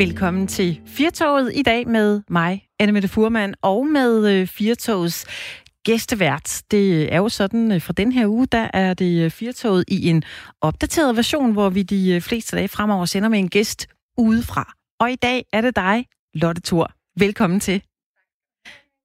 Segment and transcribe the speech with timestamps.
[0.00, 5.26] Velkommen til Firtoget i dag med mig, Anne Mette Furman, og med øh, Firtogets
[5.84, 6.62] gæstevært.
[6.70, 10.08] Det er jo sådan, øh, fra den her uge, der er det øh, Firtoget i
[10.08, 10.22] en
[10.60, 13.86] opdateret version, hvor vi de fleste dage fremover sender med en gæst
[14.18, 14.72] udefra.
[15.00, 16.92] Og i dag er det dig, Lotte Thor.
[17.18, 17.82] Velkommen til.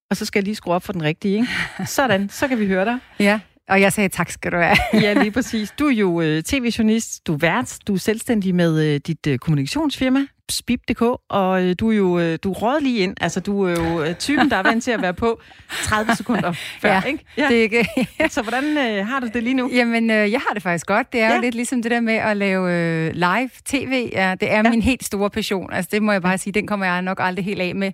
[0.10, 1.48] Og så skal jeg lige skrue op for den rigtige, ikke?
[1.86, 3.00] Sådan, så kan vi høre dig.
[3.20, 3.40] Ja,
[3.70, 4.78] og jeg sagde tak skal du have.
[5.04, 5.74] ja, lige præcis.
[5.80, 9.38] Du er jo øh, tv-journalist, du er vært, du er selvstændig med øh, dit øh,
[9.40, 13.16] kommunikationsfirma, spip.dk, og øh, du er jo øh, du er lige ind.
[13.22, 15.42] Altså, du er jo øh, typen, der er vant til at være på
[15.84, 17.26] 30 sekunder før, ja, ikke?
[17.38, 17.88] Ja, det ikke...
[18.30, 19.70] Så hvordan øh, har du det lige nu?
[19.74, 21.14] Jamen, øh, jeg har det faktisk godt.
[21.14, 21.36] Det er ja.
[21.36, 24.10] jo lidt ligesom det der med at lave øh, live tv.
[24.12, 24.70] Ja, det er ja.
[24.70, 25.74] min helt store passion.
[25.74, 27.92] Altså, det må jeg bare sige, den kommer jeg nok aldrig helt af med.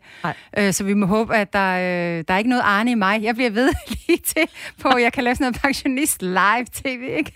[0.58, 3.23] Øh, så vi må håbe, at der, øh, der er ikke noget Arne i mig.
[3.23, 3.70] Jeg bliver ved
[4.08, 4.44] lige til
[4.81, 7.31] på, at jeg kan lave sådan noget pensionist live tv, ikke?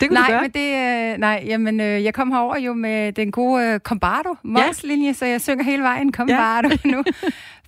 [0.00, 0.42] Det kunne nej, du gøre.
[0.42, 4.34] Men det, øh, nej, jamen, øh, jeg kom herover jo med den gode øh, Combardo
[4.62, 5.12] Målslinje, ja.
[5.12, 6.76] så jeg synger hele vejen Combardo ja.
[6.96, 7.04] nu.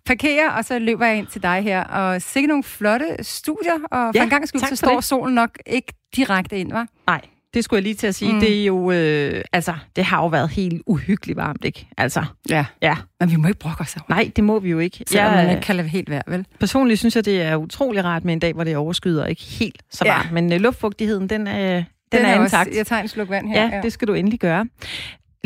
[0.06, 1.84] Parkerer, og så løber jeg ind til dig her.
[1.84, 5.05] Og sikkert nogle flotte studier, og for Ja, en gang skyld, så står det.
[5.05, 6.87] solen nok ikke direkte ind, var?
[7.07, 7.20] Nej,
[7.55, 8.33] det skulle jeg lige til at sige.
[8.33, 8.41] Mm.
[8.41, 11.89] Det er jo, øh, altså, det har jo været helt uhyggeligt varmt, ikke?
[11.98, 12.64] Altså, Ja.
[12.83, 12.97] ja.
[13.20, 14.05] Men vi må ikke brokke os over.
[14.09, 15.05] Nej, det må vi jo ikke.
[15.07, 16.47] Selvom Jeg, man ikke kan lade helt være, vel?
[16.61, 19.42] Personligt synes jeg, det er utrolig rart med en dag, hvor det overskyder og ikke
[19.42, 20.14] helt så Ja.
[20.17, 20.33] varmt.
[20.33, 22.77] Men øh, luftfugtigheden, den er, den, den er, også, intakt.
[22.77, 23.75] Jeg tager en sluk vand her.
[23.75, 24.67] Ja, det skal du endelig gøre.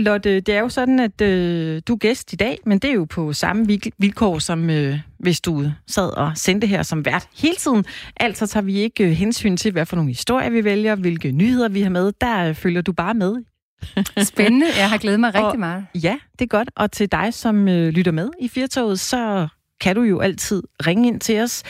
[0.01, 2.95] Lotte, det er jo sådan, at øh, du er gæst i dag, men det er
[2.95, 7.29] jo på samme vil- vilkår, som øh, hvis du sad og sendte her som vært
[7.39, 7.85] hele tiden.
[8.17, 11.69] Altså tager vi ikke øh, hensyn til, hvad for nogle historier vi vælger, hvilke nyheder
[11.69, 12.13] vi har med.
[12.21, 13.35] Der øh, følger du bare med.
[14.33, 14.67] Spændende.
[14.79, 15.87] Jeg har glædet mig rigtig Og- meget.
[15.95, 16.71] Ja, det er godt.
[16.77, 19.49] Og til dig, som øh, lytter med i Firtoget, så
[19.81, 21.63] kan du jo altid ringe ind til os.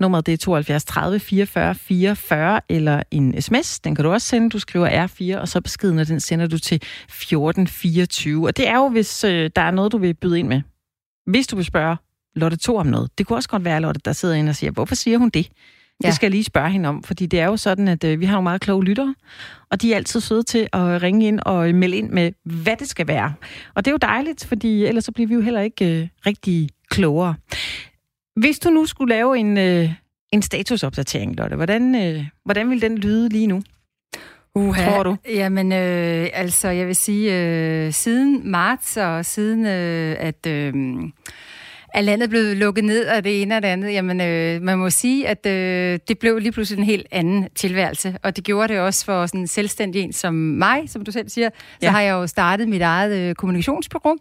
[0.00, 3.80] Nummeret det er 72 30 44 44, eller en sms.
[3.80, 4.50] Den kan du også sende.
[4.50, 8.46] Du skriver R4, og så beskeden, og den sender du til 1424.
[8.46, 10.62] Og det er jo, hvis øh, der er noget, du vil byde ind med.
[11.26, 11.96] Hvis du vil spørge
[12.34, 13.18] Lotte 2 om noget.
[13.18, 15.48] Det kunne også godt være, Lotte, der sidder inde og siger, hvorfor siger hun det?
[16.02, 16.06] Ja.
[16.06, 18.24] Det skal jeg lige spørge hende om, fordi det er jo sådan, at øh, vi
[18.24, 19.14] har jo meget kloge lyttere,
[19.70, 22.88] og de er altid søde til at ringe ind og melde ind med, hvad det
[22.88, 23.34] skal være.
[23.74, 26.68] Og det er jo dejligt, fordi ellers så bliver vi jo heller ikke øh, rigtig
[26.90, 27.34] klogere.
[28.36, 29.90] Hvis du nu skulle lave en, øh,
[30.32, 33.62] en statusopdatering, Lotte, hvordan, øh, hvordan vil den lyde lige nu?
[34.54, 34.84] Uha.
[34.84, 35.16] Tror du?
[35.28, 40.46] Jamen, øh, altså, jeg vil sige, øh, siden marts og siden, øh, at...
[40.46, 40.74] Øh,
[41.94, 44.90] at landet blev lukket ned af det ene og det andet, jamen øh, man må
[44.90, 48.80] sige, at øh, det blev lige pludselig en helt anden tilværelse, og det gjorde det
[48.80, 51.90] også for sådan en selvstændig en som mig, som du selv siger, så Ja.
[51.90, 54.16] har jeg jo startet mit eget øh, kommunikationsbureau,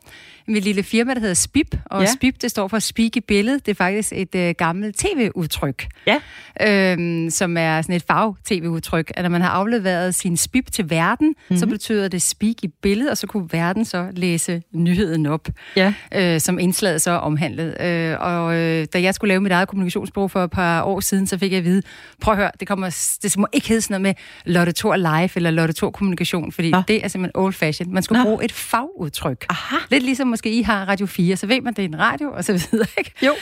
[0.51, 2.07] mit lille firma, der hedder SPIP, og Ja.
[2.13, 6.17] SPIP, det står for Speak i billedet, det er faktisk et øh, gammelt tv-udtryk, Ja.
[6.61, 11.27] øhm, som er sådan et fag-tv-udtryk, at når man har afleveret sin spip til verden,
[11.27, 11.35] Mhm.
[11.39, 11.57] mm-hmm.
[11.57, 15.93] så betyder det speak i billedet, og så kunne verden så læse nyheden op, Ja.
[16.15, 17.75] øh, som indslaget så omhandlede.
[17.81, 21.27] Øh, og øh, da jeg skulle lave mit eget kommunikationsbureau for et par år siden,
[21.27, 21.81] så fik jeg at vide,
[22.21, 25.29] prøv at høre, det, kommer, det må ikke hedde sådan noget med Lotte Thor Live
[25.35, 26.71] eller Lotte Thor Kommunikation, fordi.
[26.71, 26.81] Nå.
[26.87, 27.93] det er simpelthen old fashion.
[27.93, 28.29] Man skulle Nå.
[28.29, 29.45] bruge et fagudtryk.
[29.49, 29.75] Aha.
[29.91, 32.43] Lidt ligesom måske I har Radio 4, så ved man, det er en radio, og
[32.43, 33.11] så videre, ikke?
[33.25, 33.33] Jo.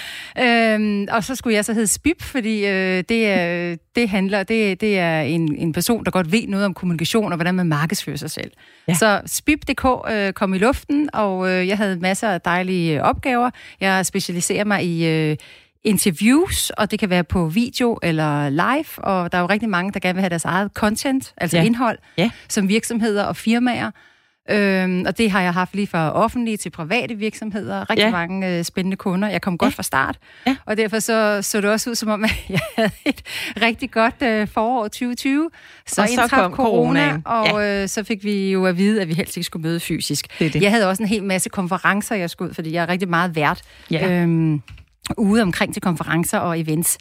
[0.44, 4.82] Øhm, og så skulle jeg så hedde Spip, fordi øh, det, er, det handler, det,
[4.82, 8.18] det er en, en person, der godt ved noget om kommunikation og hvordan man markedsfører
[8.18, 8.52] sig selv.
[8.88, 8.94] Ja.
[8.94, 13.50] Så Spip.dk øh, kom i luften, og øh, jeg havde masser af dejlige øh, opgaver.
[13.80, 15.38] Jeg specialiserer mig i øh,
[15.84, 19.92] interviews, og det kan være på video eller live, og der er jo rigtig mange,
[19.94, 21.64] der gerne vil have deres eget content, altså ja.
[21.64, 22.30] indhold, Ja.
[22.50, 23.92] som virksomheder og firmaer.
[24.52, 27.90] Øhm, og det har jeg haft lige fra offentlige til private virksomheder.
[27.90, 28.06] Rigtig Ja.
[28.06, 28.12] ja.
[28.12, 29.28] mange øh, spændende kunder.
[29.30, 29.76] Jeg kom godt Ja.
[29.78, 30.18] fra start.
[30.48, 30.56] Ja.
[30.66, 33.22] Og derfor så, så det også ud som om, at jeg havde et
[33.62, 35.50] rigtig godt øh, forår 2020.
[35.88, 37.22] Så, Og så kom coronaen.
[37.26, 40.40] og øh, så fik vi jo at vide, at vi helst ikke skulle møde fysisk.
[40.40, 40.62] Det det.
[40.62, 43.36] Jeg havde også en hel masse konferencer, jeg skulle ud, fordi jeg er rigtig meget
[43.36, 43.62] vært.
[43.92, 44.22] Ja.
[44.22, 44.62] Øhm,
[45.18, 46.98] ude omkring til konferencer og events.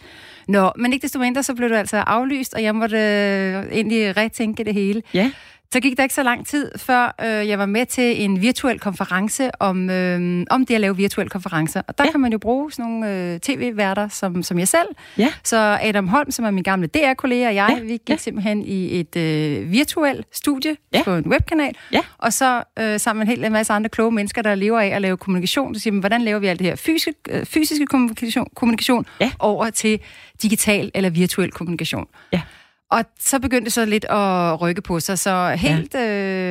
[0.49, 4.17] Nå, men ikke desto mindre, så blev det altså aflyst, og jeg måtte øh, egentlig
[4.17, 5.03] retænke det hele.
[5.15, 5.31] Ja.
[5.73, 8.79] Så gik der ikke så lang tid, før øh, jeg var med til en virtuel
[8.81, 11.83] konference om, øh, om det at lave virtuelle konferencer.
[11.89, 12.11] Og der Ja.
[12.11, 14.89] kan man jo bruge sådan nogle øh, tv-værter som, som jeg selv.
[15.19, 15.29] Ja.
[15.45, 18.17] Så Adam Holm, som er min gamle DR-kollega, og jeg, Ja, vi gik ja.
[18.17, 21.03] simpelthen i et øh, virtuelt studie Ja.
[21.05, 21.75] på en webkanal.
[21.93, 22.01] Ja.
[22.19, 25.03] Og så øh, sammen med en hel masse andre kloge mennesker, der lever af at
[25.03, 25.75] lave kommunikation.
[25.75, 29.31] Så siger man, hvordan laver vi alt det her fysisk, øh, fysiske kommunikation, kommunikation Ja.
[29.39, 30.01] over til
[30.43, 32.07] digital eller virtuel kommunikation.
[32.33, 32.41] Ja.
[32.91, 35.19] Og så begyndte det så lidt at rykke på sig.
[35.19, 36.01] Så helt øh,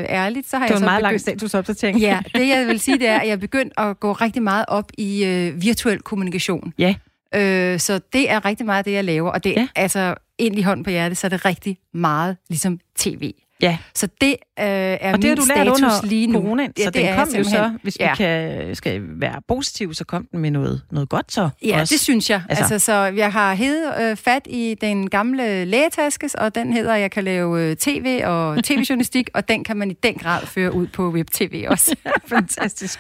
[0.09, 1.21] ærligt, så har Det var jeg en så meget lang begyndt...
[1.21, 1.99] statusopdatering.
[1.99, 4.91] Ja, det jeg vil sige, det er, at jeg begyndt at gå rigtig meget op
[4.97, 6.73] i øh, virtuel kommunikation.
[6.77, 6.95] Ja.
[7.35, 9.31] Øh, så det er rigtig meget det, jeg laver.
[9.31, 9.67] Og det Ja.
[9.75, 13.31] altså, egentlig hånd på hjertet, så er det rigtig meget ligesom tv.
[13.61, 13.77] Ja.
[13.95, 16.39] Så det øh, er og det har min du lært under lige nu.
[16.41, 18.11] corona, Ja, så det den kom jo så, hvis Ja.
[18.11, 21.49] vi kan, skal være positiv, så kom den med noget, noget godt så.
[21.65, 21.93] Ja, også.
[21.93, 22.41] det synes jeg.
[22.49, 26.95] Altså- Altså, så jeg har hed øh, fat i den gamle lægetaskes, og den hedder,
[26.95, 30.73] jeg kan lave øh, tv og tv-journalistik, og den kan man i den grad føre
[30.73, 31.95] ud på web-tv også.
[32.25, 32.99] Fantastisk.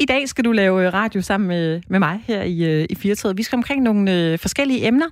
[0.00, 2.94] I dag skal du lave øh, radio sammen med, med mig her i, øh, i
[2.94, 3.36] Firtoget.
[3.38, 5.06] Vi skal omkring nogle øh, forskellige emner.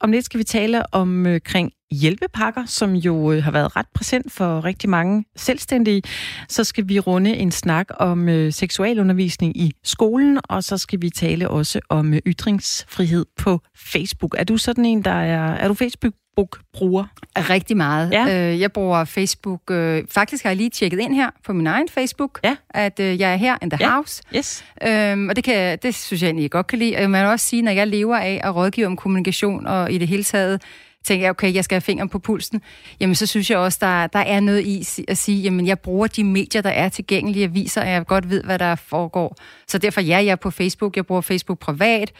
[0.00, 3.86] Om lidt skal vi tale om øh, kring hjælpepakker, som jo øh, har været ret
[3.94, 6.02] præsent for rigtig mange selvstændige.
[6.48, 11.10] Så skal vi runde en snak om øh, seksualundervisning i skolen, og så skal vi
[11.10, 14.34] tale også om øh, ytringsfrihed på Facebook.
[14.38, 17.04] Er du sådan en, der er, er du Facebook-bruger?
[17.36, 18.12] Rigtig meget.
[18.12, 18.52] Ja.
[18.52, 19.70] Øh, jeg bruger Facebook.
[19.70, 22.56] Øh, faktisk har jeg lige tjekket ind her på min egen Facebook, Ja.
[22.70, 23.90] at øh, jeg er her in the Ja.
[23.94, 24.22] house.
[24.36, 24.64] Yes.
[24.88, 26.94] Øhm, og det, kan, det synes jeg egentlig, jeg godt kan lide.
[26.96, 29.98] Og jeg må også sige, når jeg lever af at rådgive om kommunikation og i
[29.98, 30.62] det hele taget,
[31.04, 32.62] tænker jeg, okay, jeg skal have fingeren på pulsen,
[33.00, 36.06] jamen så synes jeg også, der, der er noget i at sige, jamen jeg bruger
[36.06, 39.36] de medier, der er tilgængelige, jeg viser, at jeg godt ved, hvad der foregår.
[39.68, 42.12] Så derfor ja, jeg er på Facebook, jeg bruger Facebook privat,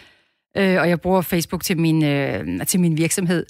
[0.56, 3.46] øh, og jeg bruger Facebook til min, øh, til min virksomhed.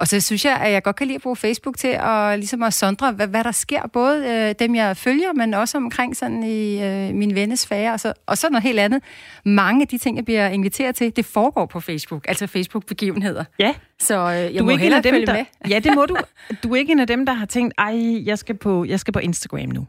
[0.00, 2.62] Og så synes jeg, at jeg godt kan lide at bruge Facebook til at, ligesom
[2.62, 6.42] at sondre, hvad, hvad der sker, både øh, dem, jeg følger, men også omkring sådan
[6.42, 9.02] i øh, min vennesfære, og så, og så noget helt andet.
[9.44, 13.44] Mange af de ting, jeg bliver inviteret til, det foregår på Facebook, altså Facebook-begivenheder.
[13.58, 13.74] Ja.
[13.98, 15.44] Så øh, jeg du må ikke en hellere af dem, følge der, med.
[15.68, 16.16] Ja, det må du.
[16.62, 19.12] Du er ikke en af dem, der har tænkt, ej, jeg skal på, jeg skal
[19.12, 19.86] på Instagram nu.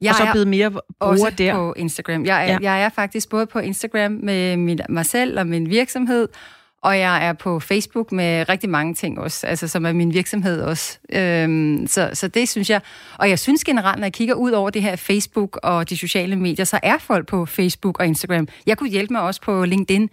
[0.00, 1.54] Jeg og så blevet mere bruger også der.
[1.54, 2.24] på Instagram.
[2.24, 2.58] Jeg er, ja.
[2.62, 6.28] jeg er faktisk både på Instagram med min, mig selv og min virksomhed,
[6.82, 10.60] og jeg er på Facebook med rigtig mange ting også, altså som er min virksomhed
[10.62, 10.98] også.
[11.12, 12.80] Øhm, så, så det synes jeg.
[13.18, 16.36] Og jeg synes generelt, når jeg kigger ud over det her Facebook og de sociale
[16.36, 18.48] medier, så er folk på Facebook og Instagram.
[18.66, 20.10] Jeg kunne hjælpe mig også på LinkedIn.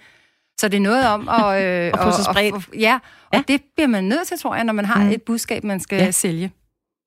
[0.60, 1.64] Så det er noget om at...
[1.64, 2.56] Øh, At få sig spredt.
[2.56, 3.00] Og, ja,
[3.32, 3.44] og Ja.
[3.48, 5.10] det bliver man nødt til, tror jeg, når man har Mm.
[5.12, 6.12] et budskab, man skal ja.
[6.12, 6.52] sælge.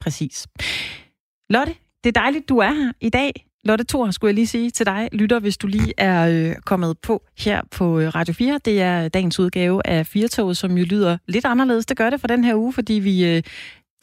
[0.01, 0.47] Præcis.
[1.51, 1.75] Lotte,
[2.05, 3.46] det er dejligt, du er her i dag.
[3.67, 6.99] Lotte Thor, skulle jeg lige sige til dig, lytter, hvis du lige er øh, kommet
[6.99, 8.61] på her på øh, Radio 4.
[8.65, 11.87] Det er dagens udgave af Firtoget, som jo lyder lidt anderledes.
[11.87, 13.43] Det gør det for den her uge, fordi vi øh,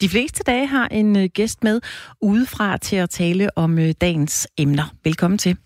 [0.00, 1.80] de fleste dage har en øh, gæst med
[2.20, 4.94] udefra til at tale om øh, dagens emner.
[5.04, 5.56] Velkommen til.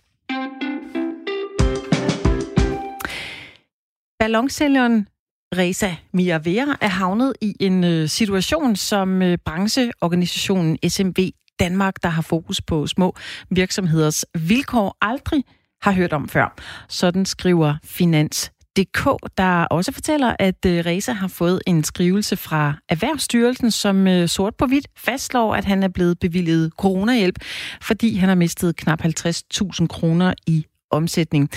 [4.19, 5.09] Ballonsælgeren
[5.57, 12.23] Reza Miravera er havnet i en øh, situation, som øh, brancheorganisationen SMV Danmark, der har
[12.23, 13.15] fokus på små
[13.51, 15.45] virksomheders vilkår, aldrig
[15.83, 16.55] har hørt om før.
[16.89, 19.05] Sådan skriver Finans.dk,
[19.39, 24.57] der også fortæller, at øh, Reza har fået en skrivelse fra Erhvervsstyrelsen, som øh, sort
[24.57, 27.39] på hvidt fastslår, at han er blevet bevilget coronahjælp,
[27.83, 31.51] fordi han har mistet knap 50.000 kroner i omsætning.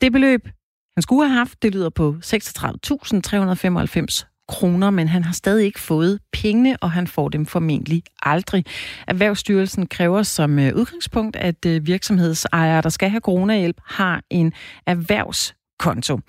[0.00, 0.48] Det beløb,
[0.96, 6.18] han skulle have haft, det lyder på 36.395 kroner, men han har stadig ikke fået
[6.32, 8.64] pengene, og han får dem formentlig aldrig.
[9.08, 14.52] Erhvervsstyrelsen kræver som øh, udgangspunkt, at øh, virksomhedsejere, der skal have coronahjælp, har en
[14.86, 16.20] erhvervskonto.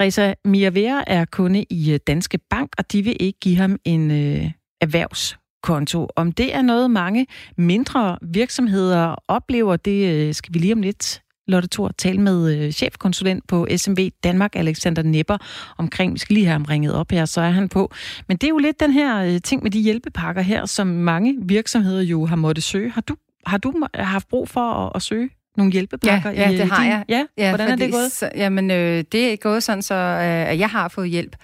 [0.00, 4.10] Reza Miavera er kunde i øh, Danske Bank, og de vil ikke give ham en
[4.10, 6.08] øh, erhvervskonto.
[6.16, 7.26] Om det er noget, mange
[7.56, 12.72] mindre virksomheder oplever, det øh, skal vi lige om lidt Lotte Thor tale med øh,
[12.72, 15.36] chefkonsulent på SMV Danmark, Alexander Nepper,
[15.78, 17.92] omkring, vi skal lige have ham ringet op her, så er han på.
[18.28, 21.36] Men det er jo lidt den her øh, ting med de hjælpepakker her, som mange
[21.42, 22.90] virksomheder jo har måttet søge.
[22.90, 26.30] Har du, har du haft brug for at, at søge nogle hjælpepakker?
[26.30, 27.04] Ja, ja, øh, det har din- jeg.
[27.08, 28.12] Ja, Ja, hvordan er fordi det gået?
[28.12, 31.36] Så, jamen, øh, det er gået sådan, så øh, at jeg har fået hjælp.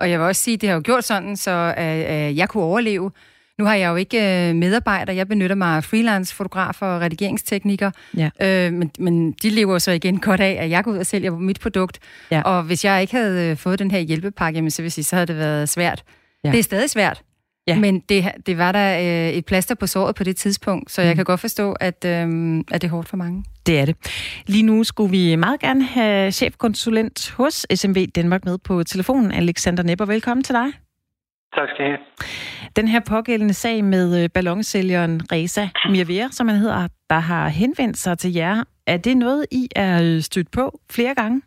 [0.00, 2.62] Og jeg vil også sige, at det har jo gjort sådan, så øh, jeg kunne
[2.64, 3.10] overleve.
[3.62, 5.12] Nu har jeg jo ikke øh, medarbejder.
[5.12, 7.90] Jeg benytter mig af freelance-fotografer og redigeringstekniker.
[8.16, 8.30] Ja.
[8.42, 11.30] Øh, men, men de lever så igen godt af, at jeg går ud og sælger
[11.38, 11.98] mit produkt.
[12.30, 12.42] Ja.
[12.42, 15.16] Og hvis jeg ikke havde øh, fået den her hjælpepakke, jamen, så vil sige, så
[15.16, 16.02] havde det været svært.
[16.44, 16.50] Ja.
[16.50, 17.22] Det er stadig svært.
[17.66, 17.78] Ja.
[17.78, 21.10] Men det, det var der øh, et plaster på såret på det tidspunkt, så jeg
[21.10, 21.16] Mm.
[21.16, 23.44] kan godt forstå, at, øh, at det er hårdt for mange.
[23.66, 23.96] Det er det.
[24.46, 29.32] Lige nu skulle vi meget gerne have chefkonsulent hos SMV Danmark med på telefonen.
[29.32, 30.66] Alexander Nepper, velkommen til dig.
[31.56, 31.98] Tak skal I have.
[32.76, 37.98] Den her pågældende sag med øh, ballonsælgeren Reza Mirvera, som han hedder, der har henvendt
[37.98, 38.64] sig til jer.
[38.86, 41.42] Er det noget, I er øh, stødt på flere gange?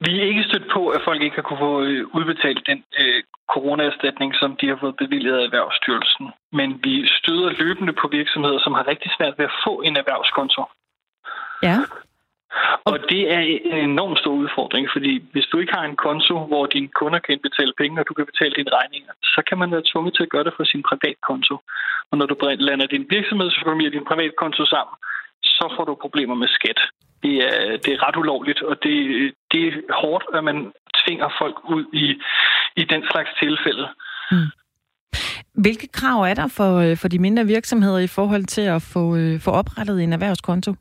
[0.00, 3.22] Vi er ikke stødt på, at folk ikke har kunne få øh, udbetalt den øh,
[3.54, 6.26] coronaerstatning, som de har fået bevilget af Erhvervsstyrelsen.
[6.52, 10.62] Men vi støder løbende på virksomheder, som har rigtig svært ved at få en erhvervskonto.
[11.62, 11.76] Ja.
[12.90, 13.42] Og det er
[13.72, 17.38] en enormt stor udfordring, fordi hvis du ikke har en konto, hvor dine kunder kan
[17.48, 20.32] betale penge, og du kan betale dine regninger, så kan man være tvunget til at
[20.34, 21.54] gøre det fra sin privatkonto.
[22.10, 22.34] Og når du
[22.68, 24.96] lander din virksomhedsøkonomi og din privatkonto sammen,
[25.56, 26.80] så får du problemer med skat.
[27.22, 28.96] Det er, det er ret ulovligt, og det,
[29.52, 32.06] det er hårdt, at man tvinger folk ud i,
[32.80, 33.86] i den slags tilfælde.
[34.30, 34.50] Hmm.
[35.54, 39.16] Hvilke krav er der for, øh, for de mindre virksomheder i forhold til at få,
[39.16, 40.74] øh, få oprettet en erhvervskonto?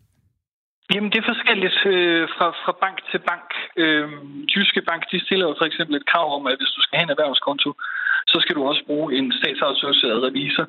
[0.94, 3.48] Jamen, det er forskelligt øh, fra, fra bank til bank.
[3.84, 4.08] Øh,
[4.54, 7.08] Jyske Bank, de stiller jo for eksempel et krav om, at hvis du skal have
[7.08, 7.70] en erhvervskonto,
[8.32, 10.68] så skal du også bruge en statsautoriseret revisor.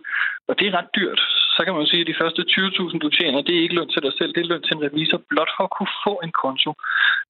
[0.49, 1.21] Og det er ret dyrt.
[1.55, 3.93] Så kan man jo sige, at de første 20.000, du tjener, det er ikke løn
[3.93, 6.33] til dig selv, det er løn til en revisor, blot for at kunne få en
[6.43, 6.71] konto.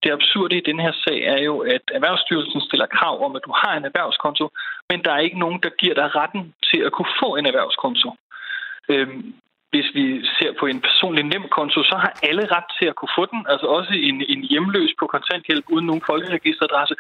[0.03, 3.53] Det absurde i den her sag er jo, at Erhvervsstyrelsen stiller krav om, at du
[3.63, 4.47] har en erhvervskonto,
[4.91, 8.09] men der er ikke nogen, der giver dig retten til at kunne få en erhvervskonto.
[8.89, 9.35] Øhm,
[9.75, 10.05] hvis vi
[10.39, 13.41] ser på en personlig nem konto, så har alle ret til at kunne få den.
[13.53, 16.95] Altså også en, en hjemløs på kontanthjælp uden nogen folkeregisteradresse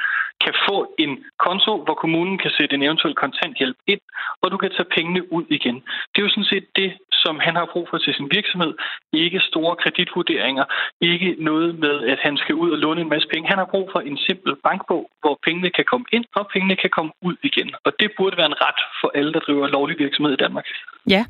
[0.45, 1.13] kan få en
[1.47, 4.03] konto, hvor kommunen kan sætte en eventuel kontanthjælp ind,
[4.43, 5.77] og du kan tage pengene ud igen.
[6.11, 6.91] Det er jo sådan set det,
[7.25, 8.73] som han har brug for til sin virksomhed.
[9.13, 10.65] Ikke store kreditvurderinger,
[11.01, 13.49] ikke noget med, at han skal ud og låne en masse penge.
[13.53, 16.91] Han har brug for en simpel bankbog, hvor pengene kan komme ind, og pengene kan
[16.97, 17.69] komme ud igen.
[17.85, 20.67] Og det burde være en ret for alle, der driver lovlig virksomhed i Danmark.
[21.15, 21.25] Ja,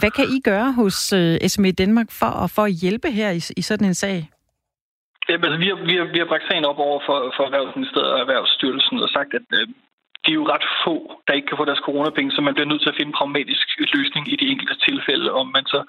[0.00, 3.62] hvad kan I gøre hos øh, SME Danmark for, for at hjælpe her i, i
[3.62, 4.18] sådan en sag?
[5.28, 8.12] Jamen, altså, vi, har, vi, har, vi har bragt sagen op over for, for Erhvervsministeriet
[8.14, 9.66] og Erhvervsstyrelsen og sagt, at øh,
[10.24, 10.94] de er jo ret få,
[11.26, 13.66] der ikke kan få deres coronapenge, så man bliver nødt til at finde en pragmatisk
[13.96, 15.28] løsning i de enkelte tilfælde.
[15.40, 15.80] Om man så,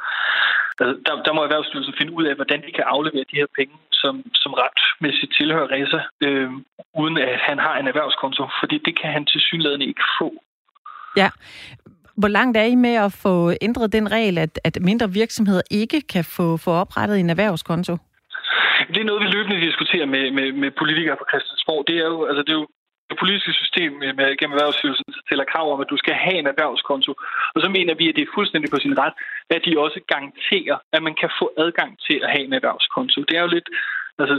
[0.81, 3.75] altså, der, der må Erhvervsstyrelsen finde ud af, hvordan de kan aflevere de her penge,
[4.01, 6.49] som, som retmæssigt tilhører Reza, øh,
[7.01, 10.29] uden at han har en erhvervskonto, fordi det kan han til synligheden ikke få.
[11.21, 11.29] Ja,
[12.17, 16.01] hvor langt er I med at få ændret den regel, at, at mindre virksomheder ikke
[16.13, 17.93] kan få, få oprettet en erhvervskonto?
[18.93, 21.81] Det er noget, vi løbende diskuterer med, med, med politikere på Christiansborg.
[21.87, 22.67] Det er jo, altså, det er jo
[23.09, 27.11] det politiske system med, gennem Erhvervsstyrelsen stiller krav om, at du skal have en erhvervskonto.
[27.55, 29.15] Og så mener vi, at det er fuldstændig på sin ret,
[29.55, 33.17] at de også garanterer, at man kan få adgang til at have en erhvervskonto.
[33.29, 33.69] Det er jo lidt...
[34.23, 34.35] Altså,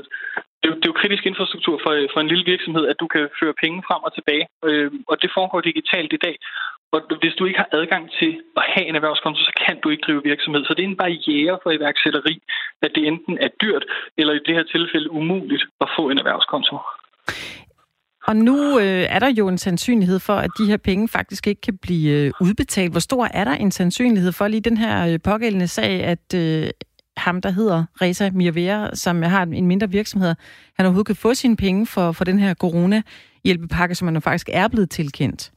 [0.58, 3.06] det er jo, det er jo kritisk infrastruktur for, for en lille virksomhed, at du
[3.14, 4.46] kan føre penge frem og tilbage.
[4.68, 6.36] Øh, og det foregår digitalt i dag.
[6.94, 10.04] Og hvis du ikke har adgang til at have en erhvervskonto, så kan du ikke
[10.06, 10.64] drive virksomhed.
[10.64, 12.34] Så det er en barriere for iværksætteri,
[12.82, 13.84] at det enten er dyrt,
[14.18, 16.76] eller i det her tilfælde umuligt at få en erhvervskonto.
[18.26, 21.60] Og nu øh, er der jo en sandsynlighed for, at de her penge faktisk ikke
[21.60, 22.92] kan blive øh, udbetalt.
[22.92, 26.70] Hvor stor er der en sandsynlighed for lige den her øh, pågældende sag, at øh,
[27.16, 30.34] ham, der hedder Reza Mirvera, som har en mindre virksomhed,
[30.76, 34.68] han overhovedet kan få sine penge for, for den her corona-hjælpepakke, som han faktisk er
[34.68, 35.53] blevet tilkendt?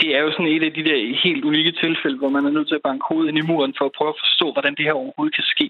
[0.00, 2.68] Det er jo sådan et af de der helt unikke tilfælde, hvor man er nødt
[2.68, 5.00] til at banke hovedet ind i muren for at prøve at forstå, hvordan det her
[5.02, 5.66] overhovedet kan ske.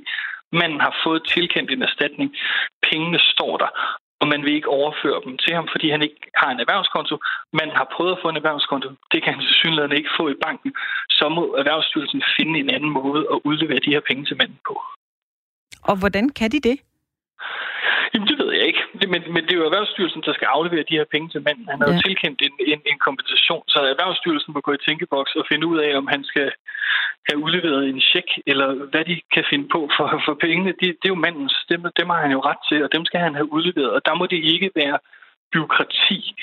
[0.52, 2.28] Man har fået tilkendt en erstatning.
[2.88, 3.70] Pengene står der,
[4.20, 7.14] og man vil ikke overføre dem til ham, fordi han ikke har en erhvervskonto.
[7.61, 8.88] Man har prøvet at få en erhvervskonto.
[9.12, 10.70] Det kan han tilsyneladende ikke få i banken.
[11.18, 14.75] Så må Erhvervsstyrelsen finde en anden måde at udlevere de her penge til manden på.
[15.90, 16.76] Og hvordan kan de det?
[18.14, 18.83] Jamen, det ved jeg ikke.
[19.12, 21.69] Men, men det er jo Erhvervsstyrelsen, der skal aflevere de her penge til manden.
[21.73, 21.95] Han har ja.
[21.95, 25.79] jo tilkendt en, en, en kompensation, så Erhvervsstyrelsen må gå i tænkeboks og finde ud
[25.79, 26.49] af, om han skal
[27.29, 30.71] have udleveret en check, eller hvad de kan finde på for, for pengene.
[30.81, 31.55] Det, det er jo mandens.
[31.71, 33.90] Dem, dem har han jo ret til, og dem skal han have udleveret.
[33.90, 34.99] Og der må det ikke være
[35.52, 36.35] byråkrati,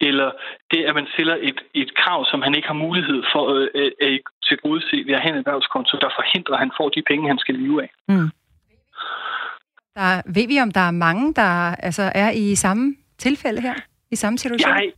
[0.00, 0.30] eller
[0.70, 3.92] det, at man stiller et, et krav, som han ikke har mulighed for øh, at,
[4.06, 7.38] at tilgodese ved at have en erhvervskonto, der forhindrer, at han får de penge, han
[7.38, 7.90] skal leve af.
[8.08, 8.30] Mm.
[9.98, 11.50] Der, ved vi, om der er mange, der
[11.88, 13.74] altså, er i samme tilfælde her?
[14.10, 14.76] I samme situation?
[14.76, 14.92] Jeg,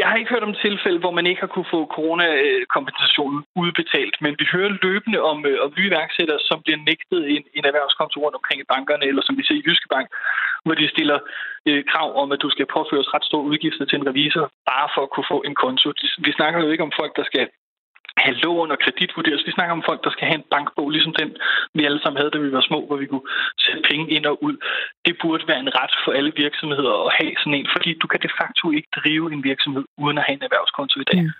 [0.00, 4.32] jeg har ikke hørt om tilfælde, hvor man ikke har kunne få coronakompensationen udbetalt, men
[4.40, 8.38] vi hører løbende om, øh, om nye iværksættere, som bliver nægtet en, en erhvervskonto rundt
[8.40, 10.06] omkring i bankerne, eller som vi ser i Jyske Bank,
[10.64, 11.18] hvor de stiller
[11.68, 15.02] øh, krav om, at du skal påføres ret store udgifter til en revisor, bare for
[15.04, 15.88] at kunne få en konto.
[16.26, 17.44] Vi snakker jo ikke om folk, der skal
[18.26, 19.46] have lån og kreditvurderes.
[19.48, 21.30] Vi snakker om folk, der skal have en bankbog, ligesom den,
[21.76, 23.28] vi alle sammen havde, da vi var små, hvor vi kunne
[23.64, 24.56] sætte penge ind og ud.
[25.06, 28.20] Det burde være en ret for alle virksomheder at have sådan en, fordi du kan
[28.26, 31.22] de facto ikke drive en virksomhed uden at have en erhvervskonto i dag.
[31.22, 31.32] Mm.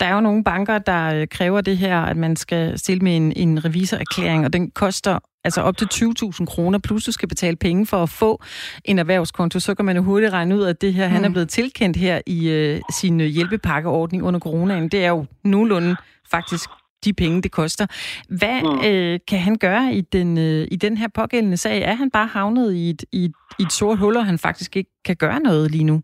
[0.00, 3.16] Der er jo nogle banker, der øh, kræver det her, at man skal stille med
[3.16, 7.56] en, en revisorerklæring, og den koster altså op til 20.000 kroner, plus du skal betale
[7.56, 8.42] penge for at få
[8.84, 11.12] en erhvervskonto, så kan man jo hurtigt regne ud, at det her, mm.
[11.12, 11.32] han er mm.
[11.32, 14.88] blevet tilkendt her i uh, sin hjælpepakkeordning under coronaen.
[14.88, 15.96] Det er jo nogenlunde
[16.30, 16.70] faktisk
[17.04, 17.86] de penge, det koster.
[18.28, 18.84] Hvad mm.
[18.84, 21.82] øh, kan han gøre i den, øh, i den her pågældende sag?
[21.82, 24.76] Er han bare havnet i et, i, et, i et sort hul, og han faktisk
[24.76, 26.02] ikke kan gøre noget lige nu?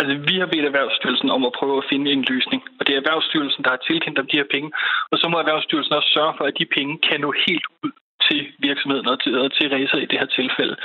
[0.00, 2.60] Altså, vi har bedt Erhvervsstyrelsen om at prøve at finde en løsning.
[2.78, 4.70] Og det er Erhvervsstyrelsen, der har tilkendt dem de her penge.
[5.10, 7.92] Og så må Erhvervsstyrelsen også sørge for, at de penge kan nå helt ud
[8.26, 10.76] til virksomheden og til, og til racer i det her tilfælde.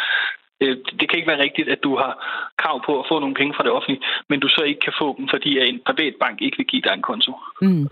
[0.62, 2.14] Øh, det kan ikke være rigtigt, at du har
[2.62, 5.08] krav på at få nogle penge fra det offentlige, men du så ikke kan få
[5.18, 7.32] dem, fordi en privat bank ikke vil give dig en konto.
[7.62, 7.88] Mm.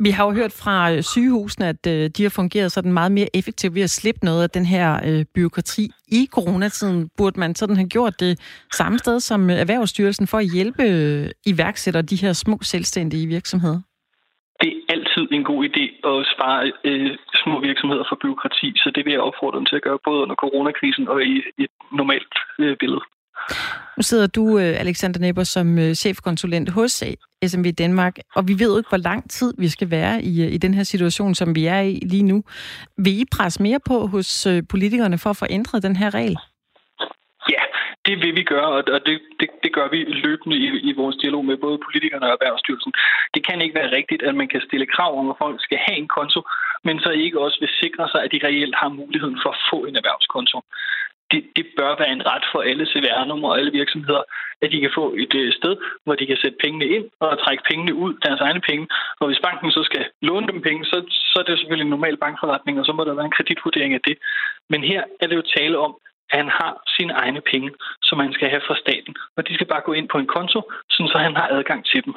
[0.00, 3.28] Vi har jo hørt fra øh, sygehusene, at øh, de har fungeret sådan meget mere
[3.34, 5.90] effektivt ved at slippe noget af den her øh, byråkrati.
[6.08, 10.52] I coronatiden burde man sådan have gjort det samme sted som øh, Erhvervsstyrelsen for at
[10.54, 10.84] hjælpe
[11.46, 13.80] iværksættere de her små selvstændige virksomheder.
[14.60, 19.04] det er altid en god idé at spare øh, små virksomheder for byråkrati, så det
[19.04, 22.76] vil jeg opfordre dem til at gøre, både under coronakrisen og i et normalt øh,
[22.76, 23.02] billede.
[23.96, 28.52] Nu sidder du, øh, Alexander Nepper, som øh, chefkonsulent hos øh, SMV Danmark, og vi
[28.58, 31.54] ved jo ikke, hvor lang tid vi skal være i, i den her situation, som
[31.54, 32.44] vi er i lige nu.
[32.96, 36.36] Vil I presse mere på hos politikerne for at få ændret den her regel?
[37.54, 37.62] Ja,
[38.06, 41.44] det vil vi gøre, og det, det, det gør vi løbende i, i vores dialog
[41.44, 42.92] med både politikerne og Erhvervsstyrelsen.
[43.34, 45.98] Det kan ikke være rigtigt, at man kan stille krav om, at folk skal have
[46.02, 46.40] en konto,
[46.86, 49.78] men så ikke også vil sikre sig, at de reelt har muligheden for at få
[49.88, 50.58] en erhvervskonto.
[51.30, 54.22] Det, det bør være en ret for alle CVR-numre og alle virksomheder,
[54.62, 57.62] at de kan få et øh, sted, hvor de kan sætte pengene ind og trække
[57.70, 58.84] pengene ud, deres egne penge.
[59.20, 60.96] Og hvis banken så skal låne dem penge, så,
[61.30, 64.02] så er det selvfølgelig en normal bankforretning, og så må der være en kreditvurdering af
[64.08, 64.16] det.
[64.70, 65.92] Men her er det jo tale om,
[66.30, 67.70] at han har sine egne penge,
[68.02, 69.12] som han skal have fra staten.
[69.36, 72.14] Og de skal bare gå ind på en konto, så han har adgang til dem.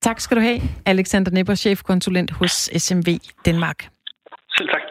[0.00, 2.52] Tak skal du have, Alexander Nepper, chefkonsulent hos
[2.84, 3.08] SMV
[3.46, 3.78] Danmark.
[4.56, 4.82] Selv tak.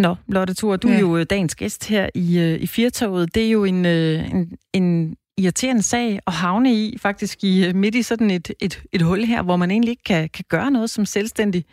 [0.00, 0.94] Nå, Lotte Thur, du ja.
[0.94, 3.34] er jo øh, dagens gæst her i, øh, i Firtoget.
[3.34, 7.94] Det er jo en, øh, en, en irriterende sag at havne i, faktisk i midt
[7.94, 10.90] i sådan et, et, et hul her, hvor man egentlig ikke kan, kan gøre noget
[10.90, 11.64] som selvstændig.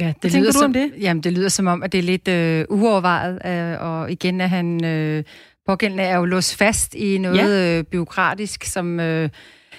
[0.00, 0.92] Ja, det Hvad lyder du som, om det?
[1.00, 4.46] Jamen, det lyder som om, at det er lidt øh, uovervejet, øh, og igen er
[4.46, 4.84] han...
[4.84, 5.24] Øh,
[5.66, 7.78] pågældende er jo låst fast i noget ja.
[7.78, 9.00] øh, byråkratisk, som...
[9.00, 9.28] Øh,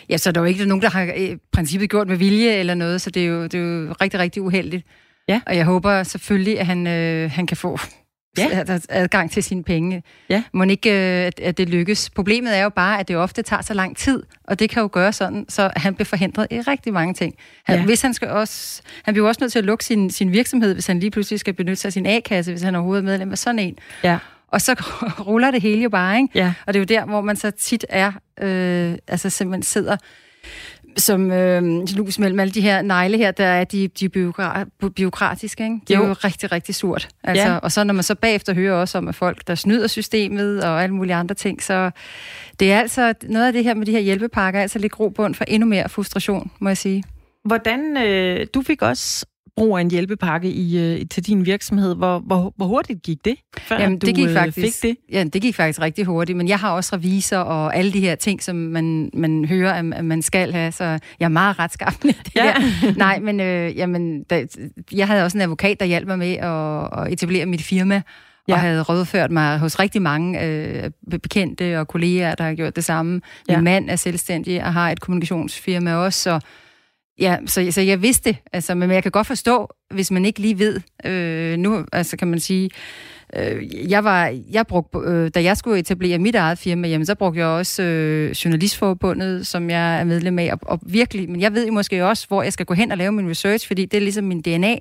[0.09, 2.75] ja, så der er jo ikke nogen, der har i princippet gjort med vilje eller
[2.75, 4.85] noget, så det er jo, det er jo rigtig, rigtig uheldigt.
[5.27, 5.41] Ja.
[5.45, 7.79] Og jeg håber selvfølgelig, at han, øh, han kan få
[8.37, 8.63] ja.
[8.89, 10.03] adgang til sine penge.
[10.29, 10.43] Ja.
[10.53, 12.09] Må ikke, øh, at, at det lykkes.
[12.09, 14.89] Problemet er jo bare, at det ofte tager så lang tid, og det kan jo
[14.91, 17.35] gøre sådan, så han bliver forhindret i rigtig mange ting.
[17.65, 17.85] Han, ja.
[17.85, 20.87] hvis han, skal også, han bliver også nødt til at lukke sin, sin virksomhed, hvis
[20.87, 23.37] han lige pludselig skal benytte sig af sin A-kasse, hvis han overhovedet er medlem af
[23.37, 23.77] sådan en.
[24.03, 24.17] Ja.
[24.47, 24.73] Og så
[25.27, 26.29] ruller det hele jo bare, ikke?
[26.35, 26.53] Ja.
[26.67, 28.11] Og det er jo der, hvor man så tit er,
[28.41, 29.97] øh, altså simpelthen sidder
[30.97, 31.63] som øh,
[31.95, 35.63] lus mellem alle de her negle her, der er de, de byråkra- byråkratiske.
[35.63, 35.79] Ikke?
[35.87, 36.07] Det er jo.
[36.07, 37.07] jo rigtig, rigtig surt.
[37.23, 37.57] Altså, ja.
[37.57, 40.83] Og så når man så bagefter hører også om, at folk, der snyder systemet og
[40.83, 41.91] alle mulige andre ting, så
[42.59, 45.43] det er altså noget af det her med de her hjælpepakker, altså lidt grobund for
[45.47, 47.03] endnu mere frustration, må jeg sige.
[47.45, 51.95] Hvordan, øh, du fik også brug af en hjælpepakke i, øh, til din virksomhed.
[51.95, 54.97] Hvor, hvor, hvor hurtigt gik det, før Jamen, det gik øh, faktisk, fik det?
[55.11, 58.15] Ja, det gik faktisk rigtig hurtigt, men jeg har også revisor og alle de her
[58.15, 62.13] ting, som man, man hører, at, man skal have, så jeg er meget retskaffende.
[62.25, 62.53] Det ja.
[62.81, 62.93] Der.
[62.97, 64.45] Nej, men øh, jamen, da,
[64.91, 68.01] jeg havde også en advokat, der hjalp mig med at, at etablere mit firma,
[68.47, 68.53] ja.
[68.53, 72.83] og havde rådført mig hos rigtig mange øh, bekendte og kolleger, der har gjort det
[72.83, 73.11] samme.
[73.11, 73.61] Min ja.
[73.61, 76.39] mand er selvstændig og har et kommunikationsfirma også, så
[77.19, 80.59] Ja, så, så jeg vidste altså, men jeg kan godt forstå, hvis man ikke lige
[80.59, 82.69] ved, øh, nu altså, kan man sige,
[83.35, 87.15] øh, jeg var, jeg brugte, øh, da jeg skulle etablere mit eget firma, jamen, så
[87.15, 91.53] brugte jeg også øh, Journalistforbundet, som jeg er medlem af, og, og virkelig, men jeg
[91.53, 93.97] ved jo måske også, hvor jeg skal gå hen og lave min research, fordi det
[93.97, 94.57] er ligesom min DNA.
[94.57, 94.77] Men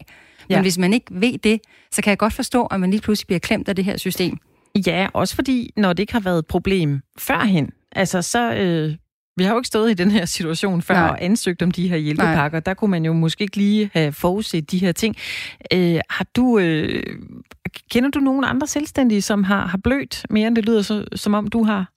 [0.51, 0.63] ja.
[0.63, 1.61] hvis man ikke ved det,
[1.93, 4.39] så kan jeg godt forstå, at man lige pludselig bliver klemt af det her system.
[4.87, 8.95] Ja, også fordi, når det ikke har været et problem førhen, altså så, øh,
[9.37, 11.09] vi har jo ikke stået i den her situation før Nej.
[11.09, 12.59] og ansøgt om de her hjælpepakker.
[12.59, 12.61] Nej.
[12.61, 15.17] Der kunne man jo måske ikke lige have forudset de her ting.
[15.73, 17.03] Øh, har du, øh,
[17.91, 21.35] kender du nogen andre selvstændige, som har, har blødt mere end det lyder, så, som
[21.35, 21.93] om du har?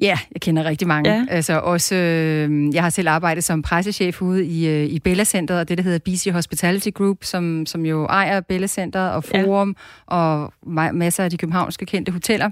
[0.00, 1.10] Ja, jeg kender rigtig mange.
[1.10, 1.24] Ja.
[1.30, 5.60] Altså også, øh, jeg har selv arbejdet som pressechef ude i, øh, i Bella Centeret,
[5.60, 9.76] og det, der hedder BC Hospitality Group, som, som jo ejer Bella Centeret og Forum
[10.10, 10.16] ja.
[10.16, 10.52] og
[10.92, 12.50] masser af de københavnske kendte hoteller.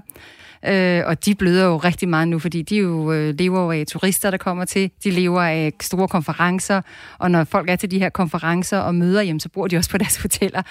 [0.67, 4.31] Øh, og de bløder jo rigtig meget nu, fordi de jo øh, lever af turister,
[4.31, 4.91] der kommer til.
[5.03, 6.81] De lever af store konferencer,
[7.17, 9.89] og når folk er til de her konferencer og møder, jamen, så bor de også
[9.89, 10.61] på deres hoteller.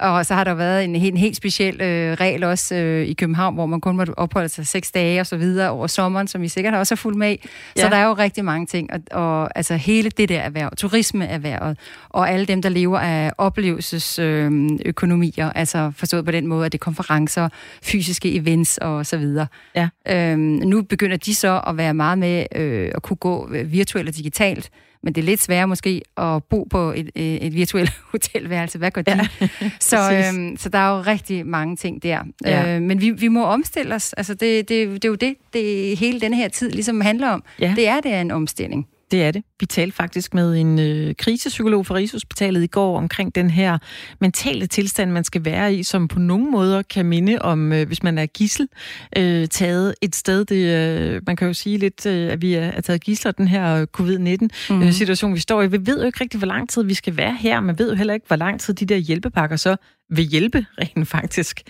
[0.00, 3.54] Og så har der været en, en helt speciel øh, regel også øh, i København,
[3.54, 6.48] hvor man kun må opholde sig seks dage og så videre over sommeren, som vi
[6.48, 7.48] sikkert også har fulgt med i.
[7.76, 7.82] Ja.
[7.82, 8.92] Så der er jo rigtig mange ting.
[8.92, 15.46] Og, og altså hele det der erhverv, turismeerhvervet, og alle dem, der lever af oplevelsesøkonomier,
[15.46, 17.48] øh, altså forstået på den måde, at det er konferencer,
[17.82, 19.46] fysiske events og så videre.
[19.74, 19.88] Ja.
[20.08, 24.16] Øhm, nu begynder de så at være meget med øh, at kunne gå virtuelt og
[24.16, 24.70] digitalt,
[25.02, 28.78] men det er lidt sværere måske at bo på et, et virtuelt hotelværelse.
[28.78, 29.10] Hvad gør de?
[29.10, 29.48] Ja.
[29.80, 32.22] så, øhm, så der er jo rigtig mange ting der.
[32.44, 32.76] Ja.
[32.76, 34.12] Øh, men vi, vi må omstille os.
[34.12, 37.42] Altså det, det, det er jo det, det hele den her tid ligesom handler om.
[37.60, 37.72] Ja.
[37.76, 38.86] Det er det er en omstilling.
[39.10, 39.42] Det er det.
[39.60, 43.78] Vi talte faktisk med en øh, krisepsykolog fra Rigshospitalet i går omkring den her
[44.20, 48.02] mentale tilstand, man skal være i, som på nogle måder kan minde om, øh, hvis
[48.02, 48.68] man er gissel
[49.16, 50.44] øh, taget et sted.
[50.44, 53.48] Det, øh, man kan jo sige lidt, øh, at vi er, er taget gisler den
[53.48, 55.34] her covid-19-situation, mm.
[55.34, 55.66] vi står i.
[55.66, 57.60] Vi ved jo ikke rigtig, hvor lang tid vi skal være her.
[57.60, 59.76] Man ved jo heller ikke, hvor lang tid de der hjælpepakker så
[60.10, 61.62] vil hjælpe rent faktisk.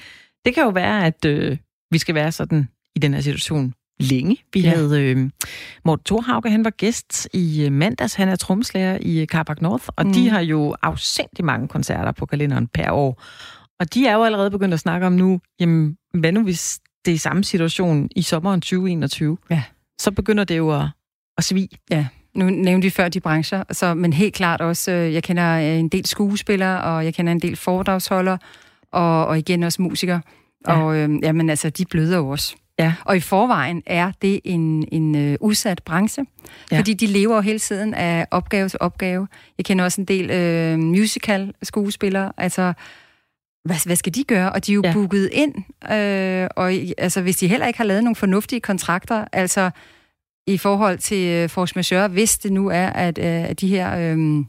[0.44, 1.56] Det kan jo være, at øh,
[1.90, 4.36] vi skal være sådan i den her situation længe.
[4.52, 4.68] Vi Ja.
[4.68, 4.74] ja.
[4.76, 5.30] havde øh,
[5.84, 8.14] Morten Thorhauge, han var gæst i øh, mandags.
[8.14, 10.12] Han er tromslærer i øh, Carpark North, og Mm.
[10.12, 13.22] de har jo afsindig mange koncerter på kalenderen per år.
[13.80, 17.14] Og de er jo allerede begyndt at snakke om nu, jamen, hvad nu hvis det
[17.14, 19.36] er samme situation i sommeren 2021?
[19.50, 19.62] Ja.
[20.00, 20.84] Så begynder det jo at,
[21.38, 21.68] at svige.
[22.34, 25.78] Nu nævnte vi før de brancher, så, men helt klart også, øh, jeg kender øh,
[25.78, 28.38] en del skuespillere, og jeg kender en del foredragsholdere,
[28.92, 30.20] og, og igen også musikere.
[30.68, 30.72] Ja.
[30.78, 30.82] Ja.
[30.82, 32.56] Og øh, jamen, altså, de bløder jo også.
[32.78, 32.94] Ja.
[33.04, 36.24] Og i forvejen er det en, en øh, udsat branche,
[36.72, 36.78] Ja.
[36.78, 39.28] fordi de lever jo hele tiden af opgave til opgave.
[39.58, 42.72] Jeg kender også en del øh, musical-skuespillere, altså
[43.64, 44.52] hvad, hvad skal de gøre?
[44.52, 44.92] Og de er jo Ja.
[44.92, 45.54] booket ind,
[45.92, 49.70] øh, og altså, hvis de heller ikke har lavet nogle fornuftige kontrakter, altså
[50.46, 53.96] i forhold til øh, force majeure, hvis det nu er, at, øh, at de her
[53.96, 54.44] øh,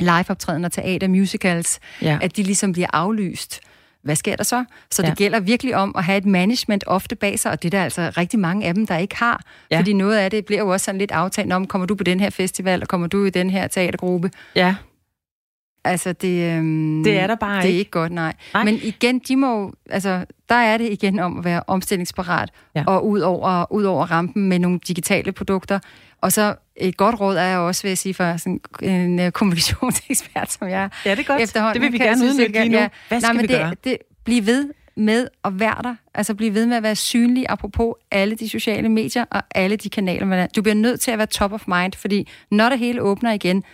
[0.00, 2.18] live-optrædener, teater, musicals, Ja.
[2.22, 3.60] at de ligesom bliver aflyst.
[4.04, 4.64] Hvad sker der så?
[4.90, 5.14] Så det Ja.
[5.14, 8.12] gælder virkelig om at have et management ofte bag sig, og det er der altså
[8.16, 9.42] rigtig mange af dem, der ikke har.
[9.70, 9.78] Ja.
[9.78, 12.20] Fordi noget af det bliver jo også sådan lidt aftalt om, kommer du på den
[12.20, 14.30] her festival, og kommer du i den her teatergruppe?
[14.56, 14.74] ja,
[15.84, 17.78] Altså, det, øhm, det er der bare det er ikke.
[17.78, 18.32] ikke godt, nej.
[18.54, 18.64] Nej.
[18.64, 22.80] Men igen, de må, altså, der er det igen om at være omstillingsparat, Ja.
[22.80, 22.86] ja.
[22.86, 25.78] og ud over, ud over rampen med nogle digitale produkter.
[26.20, 30.52] Og så et godt råd er også, vil jeg sige, for sådan en øh, kommunikationsekspert,
[30.52, 31.42] som jeg Ja, det er godt.
[31.42, 31.74] efterhånden.
[31.74, 32.78] det vil vi kan jeg gerne udnytte jeg lige nu.
[32.78, 33.74] kan- Hvad skal Nej, men vi det, gøre?
[33.84, 35.94] Det, bliv ved med at være der.
[36.14, 39.90] Altså bliv ved med at være synlig, apropos alle de sociale medier og alle de
[39.90, 40.46] kanaler, man er.
[40.46, 43.64] Du bliver nødt til at være top of mind, fordi når det hele åbner igen,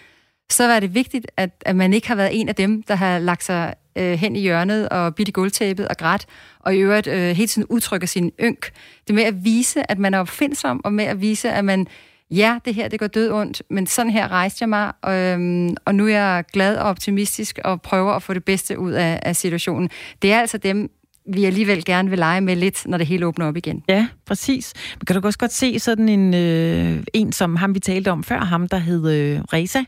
[0.51, 3.19] så var det vigtigt, at, at man ikke har været en af dem, der har
[3.19, 6.27] lagt sig øh, hen i hjørnet og bidt i gulvtæppet og grædt,
[6.61, 8.71] og i øvrigt øh, hele tiden udtrykker sin ynk.
[9.07, 11.87] Det med at vise, at man er opfindsom, og med at vise, at man,
[12.31, 15.77] ja, det her, det går død ondt, men sådan her rejste jeg mig, og, øhm,
[15.85, 19.21] og nu er jeg glad og optimistisk og prøver at få det bedste ud af,
[19.23, 19.91] af situationen.
[20.23, 20.91] Det er altså dem,
[21.27, 23.83] vi alligevel gerne vil lege med lidt, når det hele åbner op igen.
[23.89, 24.73] Ja, præcis.
[24.99, 28.25] Men kan du også godt se sådan en, øh, en som ham, vi talte om
[28.25, 29.85] før, ham der hed øh, Reza,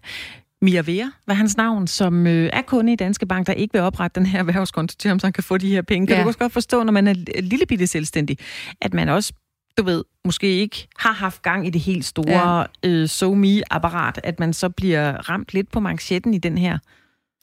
[0.62, 3.80] Mia Vera, var hans navn, som øh, er kunde i Danske Bank, der ikke vil
[3.82, 6.06] oprette den her erhvervskonto til ham, så han kan få de her penge.
[6.06, 6.22] Kan Ja.
[6.22, 8.38] du også godt forstå, når man er lille bitte selvstændig,
[8.80, 9.32] at man også
[9.78, 12.64] du ved, måske ikke har haft gang i det helt store ja.
[12.84, 16.78] øh, SoMe-apparat, at man så bliver ramt lidt på manchetten i den her.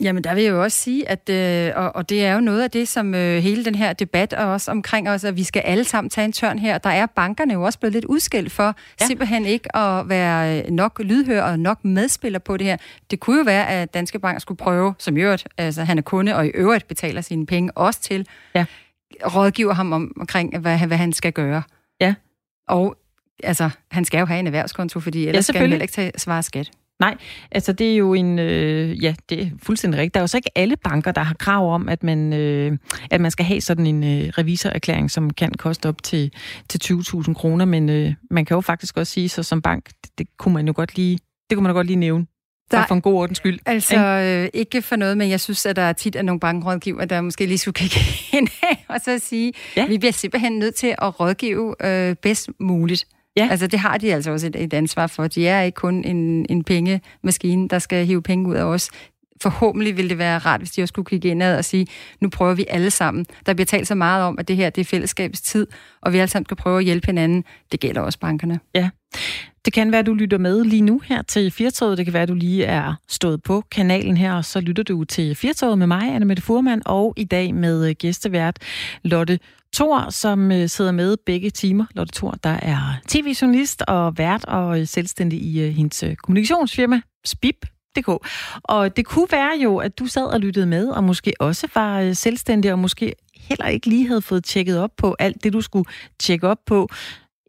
[0.04, 2.62] Jamen, der vil jeg jo også sige, at, øh, og, og det er jo noget
[2.64, 5.60] af det, som øh, hele den her debat er også omkring os, at vi skal
[5.60, 6.78] alle sammen tage en tørn her.
[6.78, 8.74] Der er bankerne jo også blevet lidt udskilt for Ja.
[9.02, 9.06] ja.
[9.06, 12.78] simpelthen ikke at være øh, nok lydhør og nok medspiller på det her.
[13.12, 16.02] Det kunne jo være, at Danske Bank skulle prøve, som i øvrigt, altså han er
[16.02, 18.66] kunde, og i øvrigt betaler sine penge også til, Ja.
[19.26, 21.64] rådgiver ham om, omkring, hvad, hvad han skal gøre.
[22.02, 22.14] Ja.
[22.68, 22.96] Og
[23.44, 26.44] altså, han skal jo have en erhvervskonto, fordi ellers skal han heller ikke tage, svare
[26.44, 26.72] skat.
[27.00, 27.18] Nej,
[27.52, 30.14] altså det er jo en, øh, ja, det er fuldstændig rigtigt.
[30.14, 32.78] Der er jo så ikke alle banker, der har krav om, at man, øh,
[33.12, 36.32] at man skal have sådan en øh, revisorerklæring, som kan koste op til,
[36.70, 40.18] til 20.000 kroner, men øh, man kan jo faktisk også sige, så som bank, det,
[40.18, 42.26] det kunne man jo godt lige, det kunne man jo godt lige nævne.
[42.72, 42.86] Der...
[42.88, 43.60] For en god ordens skyld.
[43.66, 47.06] Altså, øh, ikke for noget, men jeg synes, at der er tit af nogle bankrådgiver,
[47.06, 48.00] der måske lige skulle kigge
[48.38, 49.88] ind af og så sige, ja.
[49.88, 53.06] vi bliver simpelthen nødt til at rådgive øh, bedst muligt.
[53.38, 53.48] Ja.
[53.52, 55.28] Altså, det har de altså også et, et ansvar for.
[55.28, 58.90] De er ikke kun en, en pengemaskine, der skal hive penge ud af os.
[59.42, 61.88] Forhåbentlig ville det være rart, hvis de også kunne kigge indad og sige,
[62.22, 63.26] nu prøver vi alle sammen.
[63.46, 65.68] Der bliver talt så meget om, at det her det er fællesskabets tid,
[66.02, 67.44] og vi alle sammen skal prøve at hjælpe hinanden.
[67.72, 68.60] Det gælder også bankerne.
[69.66, 71.98] Det kan være, at du lytter med lige nu her til Firtoget.
[71.98, 75.04] Det kan være, at du lige er stået på kanalen her, og så lytter du
[75.04, 78.58] til Firtoget med mig, Anne Mette Furman, og i dag med øh, gæstevært
[79.04, 79.40] Lotte
[79.76, 81.86] Thor, som øh, sidder med begge timer.
[81.96, 87.02] Lotte Thor, der er tv-journalist og vært og øh, selvstændig i øh, hendes øh, kommunikationsfirma,
[87.26, 88.08] Spip.dk.
[88.64, 92.00] Og det kunne være jo, at du sad og lyttede med, og måske også var
[92.00, 95.62] øh, selvstændig, og måske heller ikke lige havde fået tjekket op på alt det, du
[95.62, 96.90] skulle tjekke op på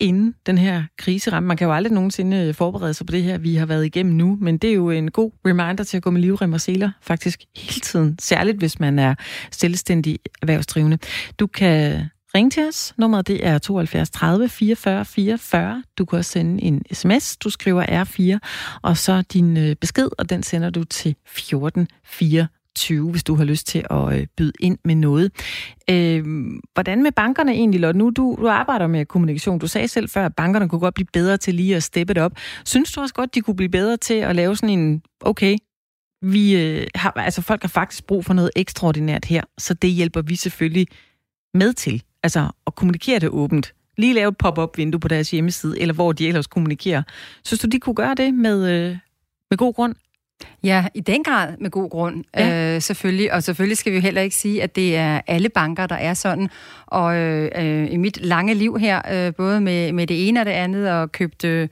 [0.00, 1.46] inden den her krise ramte.
[1.46, 4.14] Man kan jo aldrig nogensinde øh, forberede sig på det her, vi har været igennem
[4.14, 6.90] nu, men det er jo en god reminder til at gå med livrem og seler
[7.02, 9.14] faktisk hele tiden, særligt hvis man er
[9.50, 10.98] selvstændig erhvervsdrivende.
[11.38, 12.94] Du kan ringe til os.
[12.98, 15.82] Nummeret det er 72 30 44 44.
[15.98, 17.36] Du kan også sende en sms.
[17.36, 18.38] Du skriver R4,
[18.82, 21.88] og så din øh, besked, og den sender du til 14
[22.76, 25.32] 20, hvis du har lyst til at øh, byde ind med noget.
[25.90, 26.24] Øh,
[26.74, 27.98] hvordan med bankerne egentlig, Lotte?
[27.98, 29.58] Nu du, du arbejder med kommunikation.
[29.58, 32.22] Du sagde selv før, at bankerne kunne godt blive bedre til lige at steppe det
[32.22, 32.32] op.
[32.64, 35.56] Synes du også godt, de kunne blive bedre til at lave sådan en, okay,
[36.22, 40.22] vi øh, har, altså folk har faktisk brug for noget ekstraordinært her, så det hjælper
[40.22, 40.86] vi selvfølgelig
[41.54, 42.02] med til.
[42.22, 43.74] Altså at kommunikere det åbent.
[43.98, 47.02] Lige lave et pop-up vindue på deres hjemmeside, eller hvor de ellers kommunikerer.
[47.44, 48.96] Synes du, de kunne gøre det med, øh,
[49.50, 49.94] med god grund?
[50.62, 52.74] Ja, i den grad med god grund, ja.
[52.74, 53.32] øh, selvfølgelig.
[53.32, 56.14] Og selvfølgelig skal vi jo heller ikke sige, at det er alle banker, der er
[56.14, 56.48] sådan.
[56.86, 60.46] Og øh, øh, i mit lange liv her, øh, både med, med det ene og
[60.46, 61.68] det andet, og købt øh,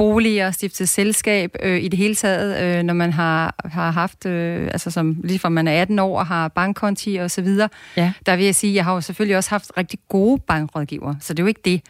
[0.00, 4.68] boliger, stiftet selskab, øh, i det hele taget, øh, når man har, har haft, øh,
[4.72, 8.12] altså som lige fra man er 18 år og har bankkonti og så videre, ja.
[8.26, 11.38] der vil jeg sige, jeg har jo selvfølgelig også haft rigtig gode bankrådgiver, så det
[11.38, 11.80] er jo ikke det.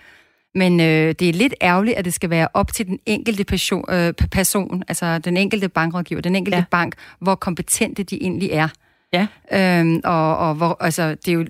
[0.54, 3.84] Men øh, det er lidt ærgerligt, at det skal være op til den enkelte person,
[3.88, 6.64] øh, person altså den enkelte bankrådgiver, den enkelte ja.
[6.70, 8.68] bank, hvor kompetente de egentlig er.
[9.12, 9.26] Ja.
[9.52, 11.44] Øhm, og, og hvor, altså, det er jo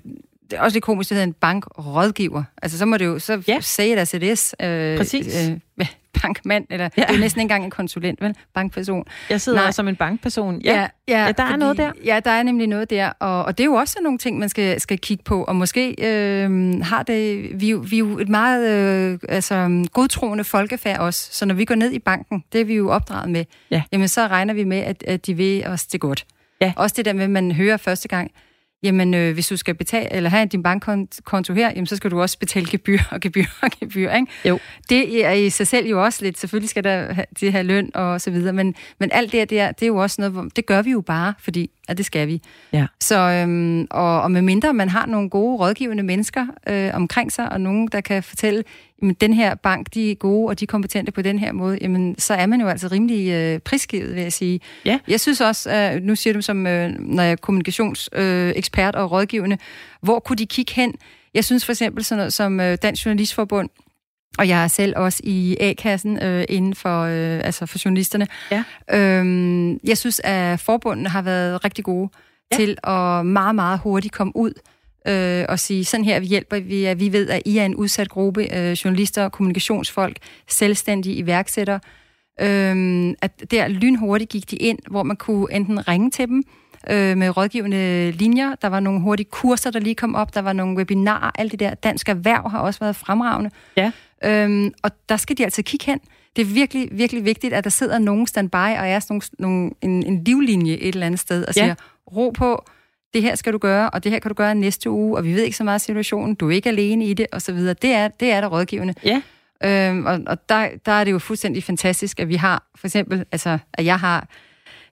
[0.51, 2.43] det er også lidt komisk, at det hedder en bankrådgiver.
[2.61, 3.57] Altså, så må det jo, så ja.
[3.61, 4.55] sige det CDS.
[4.61, 5.49] Øh, Præcis.
[5.49, 5.87] Øh,
[6.21, 7.01] bankmand, eller ja.
[7.01, 8.35] det er næsten ikke engang en konsulent, vel?
[8.53, 9.05] Bankperson.
[9.29, 9.71] Jeg sidder Nej.
[9.71, 10.61] som en bankperson.
[10.61, 11.91] Ja, ja, ja, ja der fordi, er noget der.
[12.05, 14.49] Ja, der er nemlig noget der, og, og det er jo også nogle ting, man
[14.49, 18.69] skal, skal kigge på, og måske øh, har det, vi, vi er jo et meget
[18.69, 22.75] øh, altså, godtroende folkefærd også, så når vi går ned i banken, det er vi
[22.75, 23.83] jo opdraget med, ja.
[23.91, 26.25] jamen så regner vi med, at, at de vil os det godt.
[26.61, 26.73] Ja.
[26.75, 28.31] Også det der med, at man hører første gang,
[28.83, 32.21] jamen øh, hvis du skal betale eller have din bankkonto her, jamen så skal du
[32.21, 34.27] også betale gebyr og gebyr og gebyr, ikke?
[34.45, 34.59] Jo.
[34.89, 37.91] Det er i sig selv jo også lidt, selvfølgelig skal der have, det have løn
[37.93, 40.81] og så videre, men, men alt det der, det er jo også noget, det gør
[40.81, 42.41] vi jo bare, fordi at det skal vi.
[42.73, 42.85] Ja.
[42.99, 47.51] Så, øhm, og, og med mindre man har nogle gode rådgivende mennesker øh, omkring sig,
[47.51, 48.63] og nogen, der kan fortælle,
[49.01, 51.77] jamen den her bank, de er gode, og de er kompetente på den her måde,
[51.81, 54.59] jamen så er man jo altså rimelig øh, prisgivet, vil jeg sige.
[54.85, 54.99] Ja.
[55.07, 59.11] Jeg synes også, øh, nu siger du som, øh, når jeg er kommunikationsekspert øh, og
[59.11, 59.57] rådgivende,
[60.01, 60.93] hvor kunne de kigge hen?
[61.33, 63.69] Jeg synes for eksempel sådan noget som øh, Dansk Journalistforbund,
[64.37, 68.27] og jeg er selv også i A-kassen øh, inden for, øh, altså for journalisterne.
[68.51, 68.63] Ja.
[68.91, 72.09] Øhm, jeg synes, at forbundene har været rigtig gode
[72.51, 72.57] ja.
[72.57, 74.53] til at meget, meget hurtigt komme ud
[75.07, 76.85] øh, og sige, sådan her vi hjælper vi.
[76.85, 80.17] At vi ved, at I er en udsat gruppe, øh, journalister, kommunikationsfolk,
[80.47, 81.79] selvstændige iværksættere.
[82.41, 86.43] Øh, at der lynhurtigt gik de ind, hvor man kunne enten ringe til dem,
[86.89, 88.55] øh, med rådgivende linjer.
[88.55, 90.33] Der var nogle hurtige kurser, der lige kom op.
[90.33, 91.73] Der var nogle webinarer, alt det der.
[91.73, 93.51] Dansk Erhverv har også været fremragende.
[93.77, 93.91] Ja.
[94.25, 95.99] Øhm, og der skal de altså kigge hen.
[96.35, 99.71] Det er virkelig, virkelig vigtigt, at der sidder nogen standby og er sådan nogle, nogle,
[99.81, 101.61] en, en livlinje et eller andet sted og ja.
[101.61, 101.75] siger,
[102.15, 102.65] ro på,
[103.13, 105.33] det her skal du gøre, og det her kan du gøre næste uge, og vi
[105.33, 107.75] ved ikke så meget af situationen, du er ikke alene i det, og så videre.
[107.81, 108.93] Det er, det er der rådgivende.
[109.03, 109.21] Ja.
[109.63, 113.25] Øhm, og og der, der er det jo fuldstændig fantastisk, at vi har, for eksempel,
[113.31, 114.27] altså, at jeg har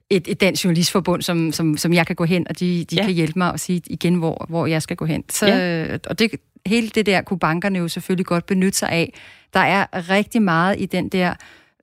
[0.09, 3.05] et, et dansk journalistforbund, som, som, som jeg kan gå hen, og de, de ja.
[3.05, 5.23] kan hjælpe mig og sige igen, hvor, hvor jeg skal gå hen.
[5.29, 5.97] Så, ja.
[6.07, 6.31] Og det,
[6.65, 9.13] hele det der kunne bankerne jo selvfølgelig godt benytte sig af.
[9.53, 11.33] Der er rigtig meget i den der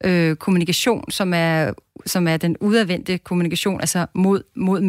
[0.05, 1.73] øh, kommunikation, som er,
[2.07, 4.81] som er den udadvendte kommunikation, altså mod, mod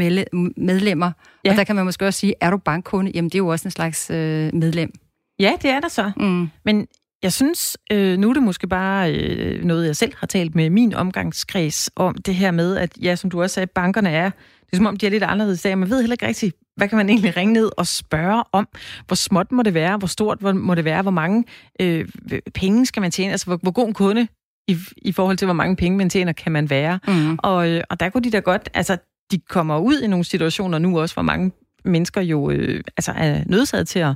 [0.58, 1.12] medlemmer.
[1.46, 1.52] Ja.
[1.52, 3.12] Og der kan man måske også sige, er du bankkunde?
[3.16, 4.92] Jamen, det er jo også en slags øh, medlem.
[5.40, 6.12] Ja, det er der så.
[6.18, 6.48] Mm.
[6.66, 6.88] Men
[7.24, 10.70] jeg synes, øh, nu er det måske bare øh, noget, jeg selv har talt med
[10.70, 14.74] min omgangskreds om, det her med, at ja, som du også sagde, bankerne er, det
[14.74, 15.76] er som om, de er lidt anderledes der.
[15.76, 18.68] Man ved heller ikke rigtig, hvad kan man egentlig ringe ned og spørge om?
[19.08, 19.98] Hvor småt må det være?
[19.98, 21.02] Hvor stort må det være?
[21.02, 21.44] Hvor mange
[21.80, 22.08] øh,
[22.54, 23.32] penge skal man tjene?
[23.32, 24.28] Altså, hvor, hvor god en kunde
[24.68, 27.00] i, i forhold til, hvor mange penge man tjener, kan man være?
[27.08, 27.40] Mm.
[27.44, 28.98] Og, øh, og der kunne de da godt, altså,
[29.32, 31.52] de kommer ud i nogle situationer nu også, hvor mange
[31.86, 34.16] mennesker jo øh, altså er nødsaget til at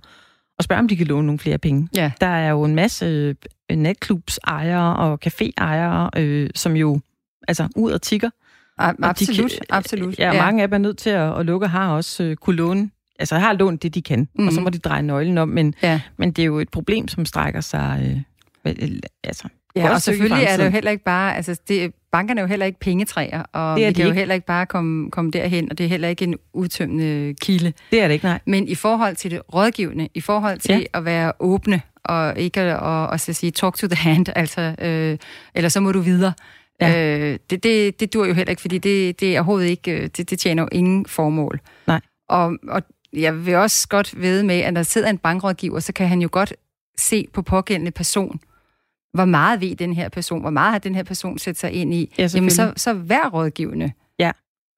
[0.61, 1.89] og spørge, om de kan låne nogle flere penge.
[1.95, 2.11] Ja.
[2.21, 3.05] Der er jo en masse
[3.71, 6.99] øh, netklubsejere og caféejere, øh, som jo
[7.47, 8.29] altså ud og tigger.
[9.01, 10.19] Absolut, de, absolut.
[10.19, 12.55] Ja, ja, mange af dem er nødt til at, at lukke, har også øh, kunne
[12.55, 12.89] låne
[13.19, 14.47] altså har lånt det, de kan, mm.
[14.47, 14.63] og så mhm.
[14.63, 16.01] må de dreje nøglen om, men, ja.
[16.17, 18.23] men det er jo et problem, som strækker sig
[18.65, 18.81] øh,
[19.23, 22.47] altså, Ja, og selvfølgelig er det jo heller ikke bare, altså det, bankerne er jo
[22.47, 24.09] heller ikke pengetræer, og det er vi kan ikke.
[24.09, 27.73] jo heller ikke bare komme, komme derhen, og det er heller ikke en udtømmende kilde.
[27.91, 28.39] Det er det ikke, nej.
[28.45, 30.97] Men i forhold til det rådgivende, i forhold til ja.
[30.99, 34.75] at være åbne, og ikke at, og, og så sige talk to the hand, altså,
[34.81, 35.17] øh,
[35.55, 36.33] eller så må du videre.
[36.81, 37.19] Ja.
[37.19, 40.09] Øh, det, det, det dur jo heller ikke, fordi det, det er overhovedet ikke, øh,
[40.17, 41.59] det, det tjener jo ingen formål.
[41.87, 42.01] Nej.
[42.29, 42.81] Og, og
[43.13, 46.29] jeg vil også godt vide med, at der sidder en bankrådgiver, så kan han jo
[46.31, 46.53] godt
[46.97, 48.39] se på pågældende person,
[49.13, 51.93] hvor meget ved den her person, hvor meget har den her person sat sig ind
[51.93, 53.91] i, ja, jamen så, så vær rådgivende.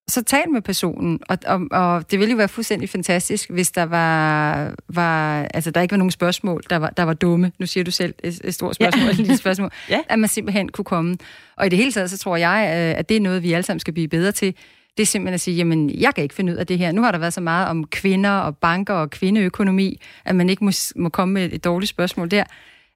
[0.08, 3.82] Så tal med personen, og, og, og det ville jo være fuldstændig fantastisk, hvis der
[3.82, 7.52] var, var altså der ikke var nogen spørgsmål, der var, der var dumme.
[7.58, 9.10] Nu siger du selv et, et stort spørgsmål, ja.
[9.10, 9.70] et lille spørgsmål.
[9.90, 10.00] ja.
[10.08, 11.16] At man simpelthen kunne komme.
[11.56, 13.62] Og i det hele taget, så tror jeg, øh, at det er noget, vi alle
[13.62, 14.54] sammen skal blive bedre til.
[14.96, 16.92] Det er simpelthen at sige, jamen, jeg kan ikke finde ud af det her.
[16.92, 20.64] Nu har der været så meget om kvinder og banker og kvindeøkonomi, at man ikke
[20.64, 22.44] må, må komme med et dårligt spørgsmål der.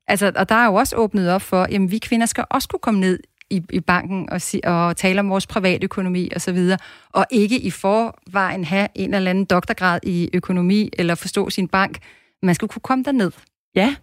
[0.09, 2.81] Altså, og der er jo også åbnet op for, at vi kvinder skal også kunne
[2.81, 3.18] komme ned
[3.51, 6.79] i, i banken og, si, og tale om vores privatøkonomi og så videre,
[7.11, 11.99] og ikke i forvejen have en eller anden doktorgrad i økonomi eller forstå sin bank.
[12.43, 13.31] Man skal kunne komme derned.
[13.75, 13.95] Ja,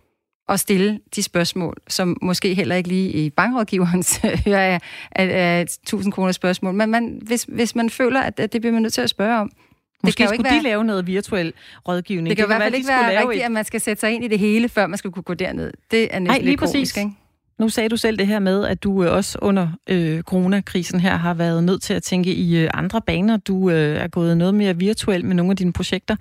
[0.49, 4.79] at stille de spørgsmål, som måske heller ikke lige i bankrådgiverens hører er,
[5.11, 8.73] er, er 1000 kroner spørgsmål, men man, hvis, hvis man føler, at, at det bliver
[8.73, 9.51] man nødt til at spørge om.
[10.03, 11.53] Måske det kan skulle ikke være, de lave noget virtuel
[11.87, 12.29] rådgivning.
[12.29, 13.45] Det kan, det kan i hvert fald ikke være rigtigt, et...
[13.45, 15.73] at man skal sætte sig ind i det hele, før man skal kunne gå derned.
[15.91, 16.73] Det er næsten Ej, lige lidt præcis.
[16.73, 17.11] Komisk, ikke?
[17.59, 21.15] Nu sagde du selv det her med, at du øh, også under øh, coronakrisen her
[21.15, 23.37] har været nødt til at tænke i øh, andre baner.
[23.37, 26.15] Du øh, er gået noget mere virtuelt med nogle af dine projekter.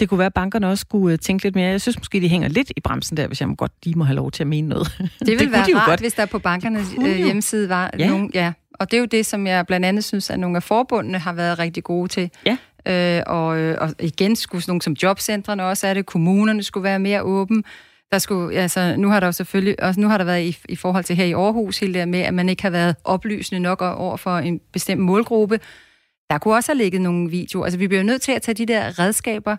[0.00, 1.70] Det kunne være, at bankerne også skulle øh, tænke lidt mere.
[1.70, 4.04] Jeg synes måske, de hænger lidt i bremsen der, hvis jeg må godt lige må
[4.04, 4.88] have lov til at mene noget.
[4.98, 6.00] Det ville det være de rart, godt.
[6.00, 8.08] hvis der på bankernes øh, hjemmeside var ja.
[8.08, 8.30] nogen...
[8.34, 8.52] Ja.
[8.74, 11.32] Og det er jo det, som jeg blandt andet synes, at nogle af forbundene har
[11.32, 12.30] været rigtig gode til.
[12.46, 12.56] Ja.
[12.86, 13.46] Øh, og,
[13.80, 17.62] og igen skulle sådan nogle som jobcentrene også er det, kommunerne skulle være mere åbne.
[18.12, 20.76] Der skulle, altså, nu har der jo selvfølgelig, også nu har der været i, i
[20.76, 23.82] forhold til her i Aarhus, hele det med, at man ikke har været oplysende nok
[23.82, 25.60] over for en bestemt målgruppe.
[26.30, 27.64] Der kunne også have ligget nogle videoer.
[27.64, 29.56] Altså, vi bliver nødt til at tage de der redskaber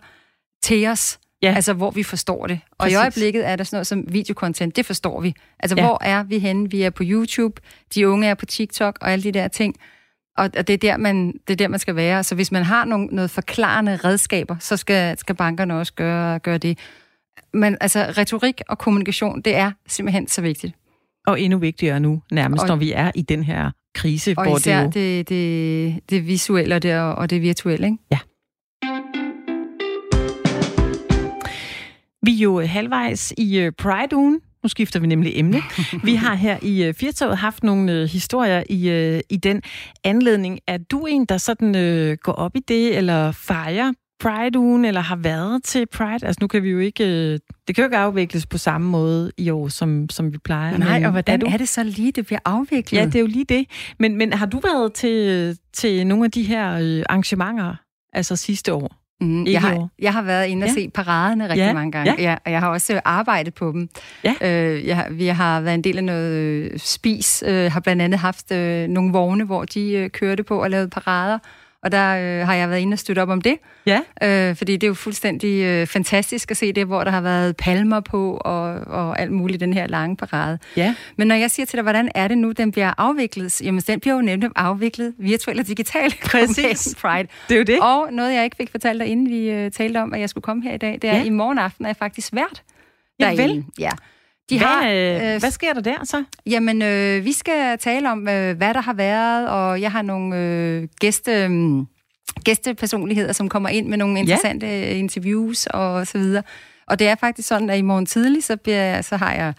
[0.64, 1.54] til os, ja.
[1.56, 2.60] altså hvor vi forstår det.
[2.72, 2.94] Og Præcis.
[2.94, 5.34] i øjeblikket er der sådan noget som videokontent, det forstår vi.
[5.60, 5.84] Altså, ja.
[5.84, 6.72] hvor er vi henne?
[6.72, 7.62] Vi er på YouTube,
[7.96, 9.76] de unge er på TikTok og alle de der ting.
[10.38, 12.24] Og det er der, man, det er der, man skal være.
[12.24, 16.58] Så hvis man har nogle, noget forklarende redskaber, så skal, skal bankerne også gøre, gøre
[16.58, 16.78] det.
[17.54, 20.76] Men altså, retorik og kommunikation, det er simpelthen så vigtigt.
[21.28, 24.34] Og endnu vigtigere nu, nærmest, og, når vi er i den her krise.
[24.38, 25.18] Og hvor især det, jo...
[25.18, 27.98] det, det, det visuelle og det, og det virtuelle, ikke?
[28.12, 28.20] Ja.
[32.24, 34.40] Vi er jo halvvejs i øh, Pride-ugen.
[34.64, 35.62] Nu skifter vi nemlig emne.
[36.04, 39.62] Vi har her i uh, Firtoget haft nogle historier i, i den
[40.04, 40.60] anledning.
[40.68, 45.64] Er du en, der sådan går op i det, eller fejrer Pride-ugen, eller har været
[45.64, 46.28] til Pride?
[46.28, 47.04] Altså nu kan vi jo ikke...
[47.04, 47.10] Uh,
[47.68, 50.78] det kan jo ikke afvikles på samme måde i år, som, som vi plejer.
[50.78, 51.52] Nej, men, og hvordan er, du...
[51.54, 53.00] er det så lige, det bliver afviklet?
[53.00, 53.66] Ja, det er jo lige det.
[54.00, 57.76] Men, men har du været til, til nogle af de her uh, arrangementer,
[58.14, 58.96] altså sidste år?
[59.22, 60.74] Mm, jeg, har, jeg har været inde og ja.
[60.74, 61.74] se paraderne rigtig ja.
[61.74, 62.30] mange gange, ja.
[62.30, 63.90] Ja, og jeg har også arbejdet på dem.
[64.24, 64.34] Ja.
[64.42, 68.20] Øh, jeg, vi har været en del af noget øh, spis, øh, har blandt andet
[68.20, 71.40] haft øh, nogle vogne, hvor de øh, kørte på og lavede parader,
[71.84, 73.58] og der øh, har jeg været inde og støtte op om det.
[73.86, 74.00] Ja.
[74.24, 77.58] Øh, fordi det er jo fuldstændig øh, fantastisk at se det, hvor der har været
[77.58, 80.60] palmer på og, og alt muligt den her lange parade.
[80.78, 80.96] Ja.
[81.18, 83.62] Men når jeg siger til dig, hvordan er det nu, den bliver afviklet?
[83.62, 86.20] Jamen, den bliver jo nemlig afviklet virtuelt og digitalt.
[86.32, 86.96] Præcis.
[87.02, 87.28] Pride.
[87.50, 87.80] Det er jo det.
[87.80, 90.42] Og noget, jeg ikke fik fortalt dig, inden vi øh, talte om, at jeg skulle
[90.42, 91.20] komme her i dag, det er, ja.
[91.20, 92.64] at i morgen aften er jeg faktisk vært.
[93.20, 93.66] Ja, vel.
[93.80, 93.92] Ja.
[94.50, 96.24] De hvad, har, øh, hvad sker der der så?
[96.46, 100.38] Jamen, øh, vi skal tale om, øh, hvad der har været, og jeg har nogle
[100.38, 101.32] øh, gæste...
[101.32, 101.86] Øh,
[102.44, 104.94] gæstepersonligheder, som kommer ind med nogle interessante ja.
[104.94, 106.44] interviews og så videre.
[106.88, 109.54] Og det er faktisk sådan, at i morgen tidlig, så, bliver, så har jeg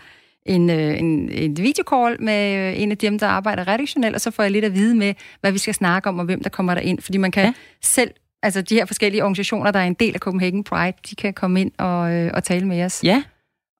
[0.46, 4.30] en, øh, en, en videocall med øh, en af dem, der arbejder redaktionelt, og så
[4.30, 6.74] får jeg lidt at vide med, hvad vi skal snakke om, og hvem der kommer
[6.74, 7.00] der ind.
[7.00, 7.52] Fordi man kan ja.
[7.82, 8.10] selv,
[8.42, 11.60] altså de her forskellige organisationer, der er en del af Copenhagen Pride, de kan komme
[11.60, 13.04] ind og, øh, og tale med os.
[13.04, 13.22] Ja.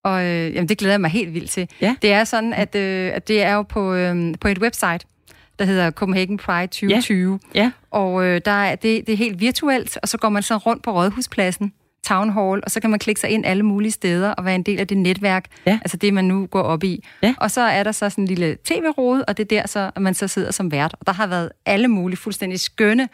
[0.04, 1.68] Og øh, jamen, det glæder jeg mig helt vildt til.
[1.80, 1.94] Ja.
[2.02, 5.06] Det er sådan, at, øh, at det er jo på, øh, på et website,
[5.58, 7.40] der hedder Copenhagen Pride 2020.
[7.54, 7.60] Ja.
[7.60, 7.70] ja.
[7.90, 10.82] Og øh, der er, det, det er helt virtuelt, og så går man så rundt
[10.82, 11.72] på Rådhuspladsen,
[12.06, 14.62] Town Hall, og så kan man klikke sig ind alle mulige steder og være en
[14.62, 15.78] del af det netværk, ja.
[15.82, 17.04] altså det, man nu går op i.
[17.22, 17.34] Ja.
[17.38, 20.02] Og så er der så sådan en lille tv-rode, og det er der så, at
[20.02, 20.94] man så sidder som vært.
[21.00, 23.08] Og der har været alle mulige fuldstændig skønne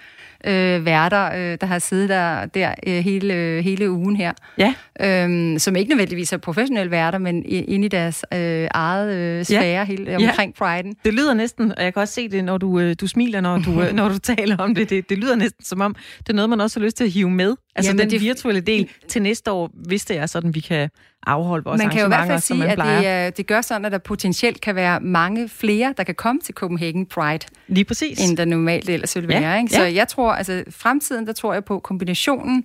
[0.46, 4.32] øh, værter, øh, der har siddet der, der øh, hele, øh, hele ugen her.
[4.58, 4.74] Ja.
[5.00, 9.62] Øhm, som ikke nødvendigvis er professionelle værter, men inde i deres øh, eget øh, sfære
[9.62, 9.84] ja.
[9.84, 10.80] hele, omkring ja.
[10.80, 10.92] Pride'en.
[11.04, 13.58] Det lyder næsten, og jeg kan også se det, når du, øh, du smiler, når
[13.58, 14.90] du, øh, når du taler om det.
[14.90, 15.08] det.
[15.08, 17.30] Det lyder næsten som om, det er noget, man også har lyst til at hive
[17.30, 17.56] med.
[17.76, 20.90] Altså Jamen, den virtuelle del til næste år, hvis det er sådan, vi kan
[21.26, 23.92] afholde vores man kan jo i hvert fald sige, at det, det gør sådan, at
[23.92, 27.46] der potentielt kan være mange flere, der kan komme til Copenhagen Pride.
[27.68, 28.28] Lige præcis.
[28.28, 29.42] End der normalt ellers ville være.
[29.42, 29.72] Ja, ikke?
[29.72, 29.94] Så ja.
[29.94, 32.64] jeg tror, altså fremtiden, der tror jeg på kombinationen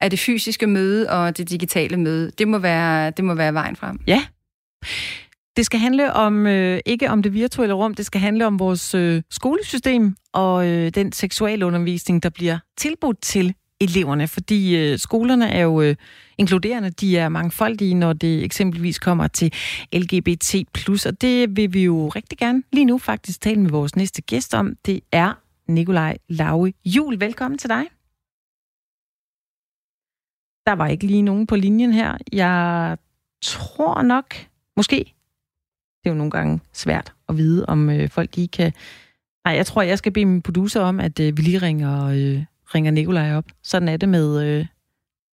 [0.00, 2.30] af det fysiske møde og det digitale møde.
[2.38, 3.98] Det må være, det må være vejen frem.
[4.06, 4.22] Ja.
[5.56, 8.94] Det skal handle om øh, ikke om det virtuelle rum, det skal handle om vores
[8.94, 15.62] øh, skolesystem og øh, den seksualundervisning, der bliver tilbudt til eleverne, fordi øh, skolerne er
[15.62, 15.96] jo øh,
[16.38, 19.52] inkluderende, de er mangfoldige, når det eksempelvis kommer til
[19.92, 20.54] LGBT+,
[21.06, 24.54] og det vil vi jo rigtig gerne lige nu faktisk tale med vores næste gæst
[24.54, 24.76] om.
[24.86, 25.32] Det er
[25.68, 27.20] Nikolaj Lauge Jul.
[27.20, 27.84] Velkommen til dig.
[30.66, 32.18] Der var ikke lige nogen på linjen her.
[32.32, 32.98] Jeg
[33.42, 34.34] tror nok,
[34.76, 34.96] måske,
[36.04, 38.72] det er jo nogle gange svært at vide, om øh, folk lige kan...
[39.44, 42.44] Nej, jeg tror, jeg skal bede min producer om, at øh, vi lige ringer øh,
[42.74, 43.44] ringer Nikolaj op.
[43.62, 44.66] Sådan er det med, øh,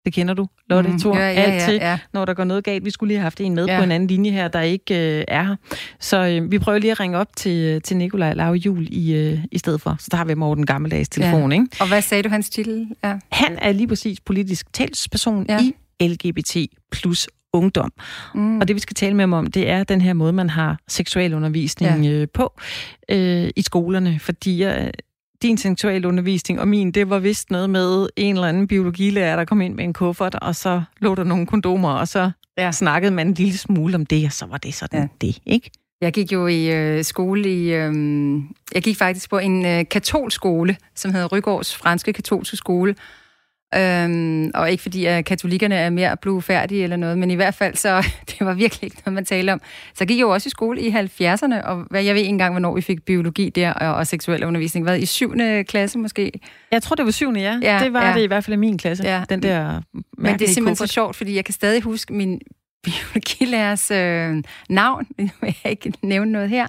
[0.06, 2.00] det kender du, Lotte mm, Thor, ja, ja, altid, ja, ja.
[2.14, 2.86] når der går noget galt.
[2.86, 3.78] Vi skulle lige have haft en med ja.
[3.78, 5.56] på en anden linje her, der ikke øh, er her.
[6.00, 9.40] Så øh, vi prøver lige at ringe op til, til Nikolaj Lave Jul i, øh,
[9.52, 9.96] i stedet for.
[10.00, 11.62] Så der har vi Morten Gammeldags telefon, ja.
[11.62, 11.78] ikke?
[11.80, 12.88] Og hvad sagde du hans titel?
[13.04, 13.16] Ja.
[13.32, 15.60] Han er lige præcis politisk talsperson ja.
[15.62, 15.74] i
[16.08, 16.58] LGBT
[16.92, 17.92] plus ungdom.
[18.36, 18.60] Mm.
[18.60, 20.80] Og det, vi skal tale med dem om, det er den her måde, man har
[20.88, 22.12] seksualundervisning ja.
[22.12, 22.60] øh, på
[23.10, 24.20] øh, i skolerne.
[24.20, 24.90] Fordi øh,
[25.42, 29.62] din seksualundervisning og min, det var vist noget med en eller anden biologilærer, der kom
[29.62, 32.72] ind med en kuffert, og så lå der nogle kondomer, og så ja.
[32.72, 35.08] snakkede man en lille smule om det, og så var det sådan ja.
[35.28, 35.72] det, ikke?
[36.02, 37.74] Jeg gik jo i øh, skole i...
[37.74, 37.94] Øh,
[38.74, 42.96] jeg gik faktisk på en øh, katolsk skole, som hedder Rygårds Franske Katolske Skole,
[43.76, 47.76] Øhm, og ikke fordi at katolikkerne er mere blufærdige eller noget, men i hvert fald
[47.76, 49.62] så, det var virkelig ikke noget, man taler om.
[49.94, 52.54] Så gik jeg jo også i skole i 70'erne, og hvad, jeg ved ikke engang,
[52.54, 54.86] hvornår vi fik biologi der, og, og seksuel undervisning.
[54.86, 56.32] Hvad, i syvende klasse måske?
[56.72, 57.60] Jeg tror, det var syvende, ja.
[57.62, 58.14] ja det var ja.
[58.14, 59.24] det i hvert fald i min klasse, ja.
[59.30, 59.82] den der
[60.18, 62.42] Men det er simpelthen så sjovt, fordi jeg kan stadig huske min
[62.84, 66.68] biologilærers øh, navn, jeg vil ikke nævne noget her,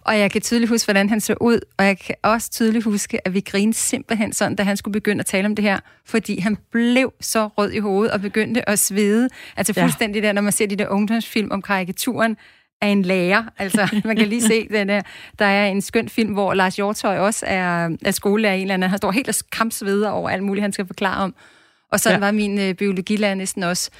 [0.00, 3.26] og jeg kan tydeligt huske, hvordan han så ud, og jeg kan også tydeligt huske,
[3.26, 6.40] at vi grinede simpelthen sådan, da han skulle begynde at tale om det her, fordi
[6.40, 9.28] han blev så rød i hovedet og begyndte at svede.
[9.56, 10.26] Altså fuldstændig ja.
[10.26, 12.36] der, når man ser de der ungdomsfilm om karikaturen
[12.80, 13.44] af en lærer.
[13.58, 15.02] Altså, man kan lige se den der.
[15.38, 18.90] Der er en skøn film, hvor Lars Hjortøj også er, er skolelærer en eller anden.
[18.90, 21.34] Han står helt og kampsveder over alt muligt, han skal forklare om.
[21.92, 22.18] Og så ja.
[22.18, 23.90] var min øh, biologilærer næsten også.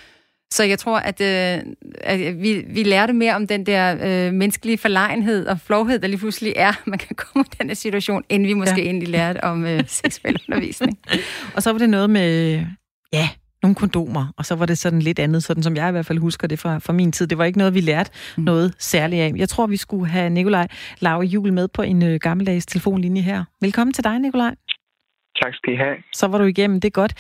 [0.55, 4.79] Så jeg tror, at, øh, at vi, vi lærte mere om den der øh, menneskelige
[4.79, 8.47] forlegenhed og flovhed, der lige pludselig er, man kan komme i den her situation, end
[8.47, 8.83] vi måske ja.
[8.83, 10.99] egentlig lærte om øh, seksuel undervisning.
[11.57, 12.61] og så var det noget med,
[13.13, 13.29] ja,
[13.63, 16.19] nogle kondomer, og så var det sådan lidt andet, sådan som jeg i hvert fald
[16.19, 17.27] husker det fra, fra min tid.
[17.27, 18.45] Det var ikke noget, vi lærte mm.
[18.45, 19.33] noget særligt af.
[19.37, 20.67] Jeg tror, vi skulle have Nikolaj
[21.01, 23.45] Lauge Jul med på en øh, gammeldags telefonlinje her.
[23.61, 24.55] Velkommen til dig, Nikolaj.
[25.43, 25.97] Tak skal I have.
[26.13, 27.15] Så var du igennem, det er godt.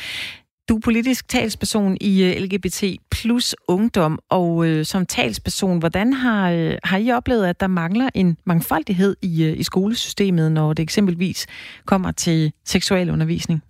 [0.69, 2.83] Du er politisk talsperson i øh, LGBT
[3.17, 8.09] plus ungdom, og øh, som talsperson, hvordan har, øh, har I oplevet, at der mangler
[8.15, 11.47] en mangfoldighed i, øh, i skolesystemet, når det eksempelvis
[11.87, 13.63] kommer til seksualundervisning?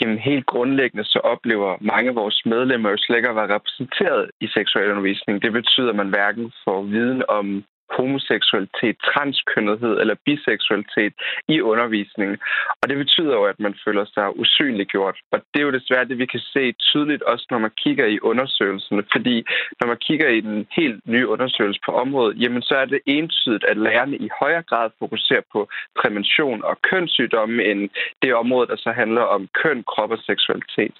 [0.00, 4.30] Jamen helt grundlæggende så oplever mange af vores medlemmer jo slet ikke at være repræsenteret
[4.40, 5.42] i seksualundervisning.
[5.42, 7.64] Det betyder, at man hverken får viden om
[7.96, 11.12] homoseksualitet, transkønnethed eller biseksualitet
[11.48, 12.38] i undervisningen.
[12.80, 15.18] Og det betyder jo, at man føler sig usynliggjort.
[15.32, 18.18] Og det er jo desværre det, vi kan se tydeligt også, når man kigger i
[18.20, 19.02] undersøgelserne.
[19.12, 19.36] Fordi
[19.80, 23.64] når man kigger i den helt nye undersøgelse på området, jamen så er det entydigt,
[23.64, 25.68] at lærerne i højere grad fokuserer på
[26.00, 27.90] prævention og kønssygdomme, end
[28.22, 30.94] det område, der så handler om køn, krop og seksualitet.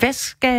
[0.00, 0.58] Hvad, skal,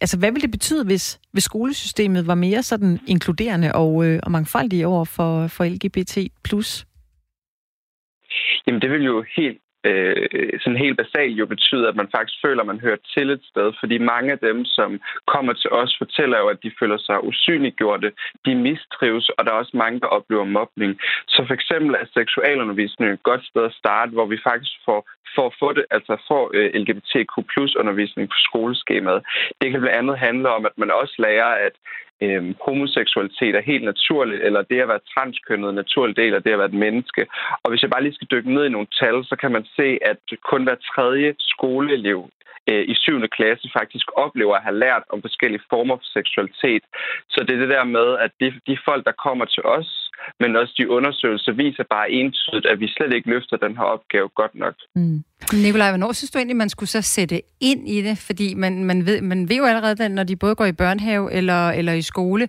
[0.00, 4.30] altså, hvad vil det betyde, hvis, hvis skolesystemet var mere sådan inkluderende og, øh, og
[4.30, 6.16] mangfoldige over for, for LGBT+.
[8.66, 12.60] Jamen, det vil jo helt øh, sådan helt basalt jo betyder, at man faktisk føler,
[12.60, 13.72] at man hører til et sted.
[13.80, 18.12] Fordi mange af dem, som kommer til os, fortæller jo, at de føler sig usynliggjorte,
[18.46, 21.00] de mistrives, og der er også mange, der oplever mobning.
[21.28, 25.00] Så for eksempel er seksualundervisning et godt sted at starte, hvor vi faktisk får
[25.34, 29.22] for at få det, altså får øh, LGBTQ plus undervisning på skoleskemaet.
[29.60, 31.74] Det kan blandt andet handle om, at man også lærer, at
[32.22, 36.42] øh, homoseksualitet er helt naturligt, eller det at være transkønnet er en naturlig del af
[36.42, 37.26] det at være et menneske.
[37.62, 39.98] Og hvis jeg bare lige skal dykke ned i nogle tal, så kan man se,
[40.10, 42.30] at kun hver tredje skoleelev
[42.70, 43.28] øh, i 7.
[43.28, 46.82] klasse faktisk oplever at have lært om forskellige former for seksualitet.
[47.28, 50.10] Så det er det der med, at de, de folk, der kommer til os,
[50.40, 54.28] men også de undersøgelser viser bare entydigt, at vi slet ikke løfter den her opgave
[54.28, 54.74] godt nok.
[54.96, 55.24] Mm.
[55.52, 58.18] Nikolaj, hvornår synes du egentlig, man skulle så sætte ind i det?
[58.18, 61.32] Fordi man, man, ved, man ved jo allerede, at når de både går i børnehave
[61.32, 62.48] eller, eller i skole,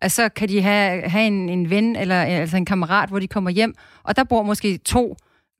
[0.00, 3.28] at så kan de have, have en, en ven eller altså en kammerat, hvor de
[3.28, 5.16] kommer hjem, og der bor måske to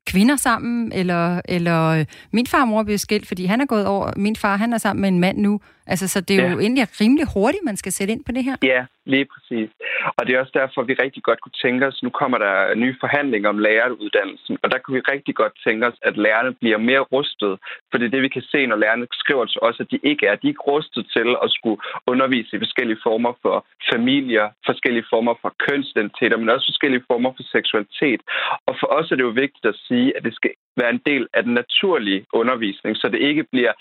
[0.07, 3.85] kvinder sammen, eller, eller øh, min far og mor bliver skilt, fordi han er gået
[3.85, 5.59] over, min far han er sammen med en mand nu.
[5.87, 6.51] Altså, så det er ja.
[6.51, 8.55] jo egentlig rimelig hurtigt, man skal sætte ind på det her.
[8.63, 9.69] Ja, lige præcis.
[10.17, 12.95] Og det er også derfor, vi rigtig godt kunne tænke os, nu kommer der nye
[12.99, 16.99] forhandlinger om læreruddannelsen, og der kunne vi rigtig godt tænke os, at lærerne bliver mere
[16.99, 17.59] rustet.
[17.89, 20.25] For det er det, vi kan se, når lærerne skriver til os, at de ikke
[20.27, 20.35] er.
[20.35, 25.33] De er ikke rustet til at skulle undervise i forskellige former for familier, forskellige former
[25.41, 28.21] for kønsidentiteter, men også forskellige former for seksualitet.
[28.67, 31.27] Og for os er det jo vigtigt at sige, at det skal være en del
[31.33, 33.73] af den naturlige undervisning, så det ikke bliver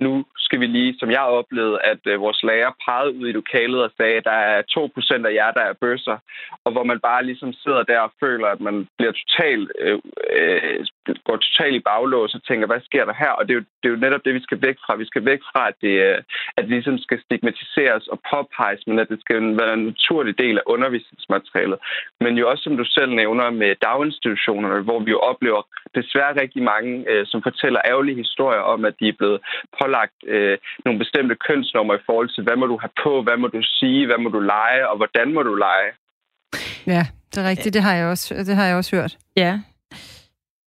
[0.00, 3.82] nu skal vi lige, som jeg oplevede, at øh, vores lærer pegede ud i lokalet
[3.82, 6.16] og sagde, at der er 2% af jer, der er bøsser,
[6.64, 9.98] og hvor man bare ligesom sidder der og føler, at man bliver totalt, øh,
[10.38, 10.86] øh,
[11.26, 13.32] går totalt i baglås og tænker, hvad sker der her?
[13.38, 14.96] Og det er, jo, det er jo netop det, vi skal væk fra.
[15.02, 16.18] Vi skal væk fra, at det, øh,
[16.56, 20.56] at det ligesom skal stigmatiseres og påpeges, men at det skal være en naturlig del
[20.58, 21.78] af undervisningsmaterialet.
[22.20, 25.62] Men jo også, som du selv nævner, med daginstitutionerne, hvor vi jo oplever
[25.94, 29.40] desværre rigtig mange, øh, som fortæller ærgerlige historier om, at de er blevet
[29.88, 33.46] pålagt øh, nogle bestemte kønsnormer i forhold til, hvad må du have på, hvad må
[33.56, 35.90] du sige, hvad må du lege, og hvordan må du lege.
[36.94, 37.74] Ja, det er rigtigt.
[37.74, 39.12] Det har jeg også, det har jeg også hørt.
[39.36, 39.52] Ja.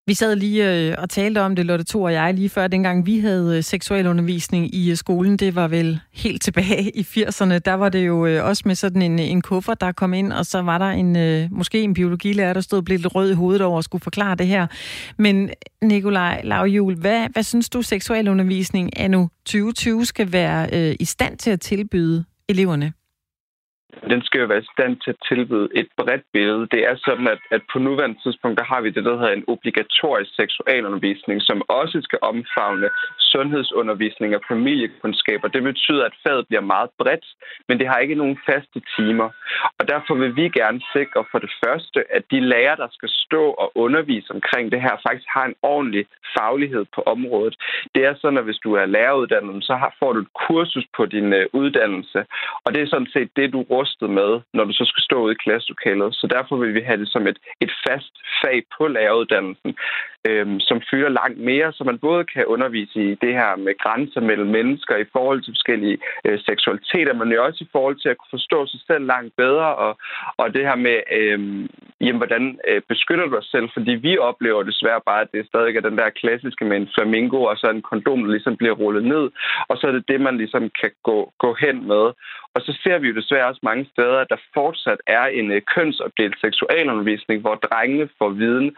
[0.08, 3.06] Vi sad lige øh, og talte om det, Lotte Thor og jeg, lige før dengang
[3.06, 5.38] vi havde øh, seksuel undervisning i øh, skolen.
[5.38, 7.58] Det var vel helt tilbage i 80'erne.
[7.58, 10.46] Der var det jo øh, også med sådan en, en kuffert, der kom ind, og
[10.46, 13.34] så var der en øh, måske en biologilærer, der stod og blev lidt rød i
[13.34, 14.68] hovedet over at skulle forklare det her.
[15.18, 15.50] Men
[15.84, 21.06] Nikolaj Lavjul, hvad, hvad synes du, seksuel undervisning anno nu 2020 skal være øh, i
[21.06, 22.94] stand til at tilbyde eleverne?
[24.12, 26.68] Den skal jo være i stand til at tilbyde et bredt billede.
[26.76, 29.48] Det er sådan, at, at på nuværende tidspunkt, der har vi det, der hedder en
[29.48, 32.90] obligatorisk seksualundervisning, som også skal omfavne
[33.20, 35.48] sundhedsundervisning og familiekundskaber.
[35.48, 37.26] Det betyder, at faget bliver meget bredt,
[37.68, 39.30] men det har ikke nogen faste timer.
[39.80, 43.44] Og derfor vil vi gerne sikre for det første, at de lærere, der skal stå
[43.64, 46.06] og undervise omkring det her, faktisk har en ordentlig
[46.38, 47.56] faglighed på området.
[47.96, 51.06] Det er sådan, at hvis du er læreruddannet, så har, får du et kursus på
[51.06, 52.20] din uh, uddannelse,
[52.64, 55.36] og det er sådan set det, du rustet med, når du så skal stå ude
[55.36, 56.16] i klasselokalet.
[56.16, 59.72] Så derfor vil vi have det som et, et fast fag på læreruddannelsen,
[60.28, 64.22] øhm, som fylder langt mere, så man både kan undervise i det her med grænser
[64.22, 68.18] mellem mennesker i forhold til forskellige øh, seksualiteter, men jo også i forhold til at
[68.18, 69.98] kunne forstå sig selv langt bedre, og,
[70.38, 71.70] og det her med, øhm,
[72.02, 75.76] jamen, hvordan øh, beskytter du dig selv, fordi vi oplever desværre bare, at det stadig
[75.76, 79.04] er den der klassiske med en flamingo, og så en kondom, der ligesom bliver rullet
[79.04, 79.26] ned,
[79.70, 82.06] og så er det det, man ligesom kan gå, gå hen med.
[82.54, 85.62] Og så ser vi jo desværre også mange steder, at der fortsat er en øh,
[85.76, 88.70] kønsopdelt seksualundervisning, hvor drengene får viden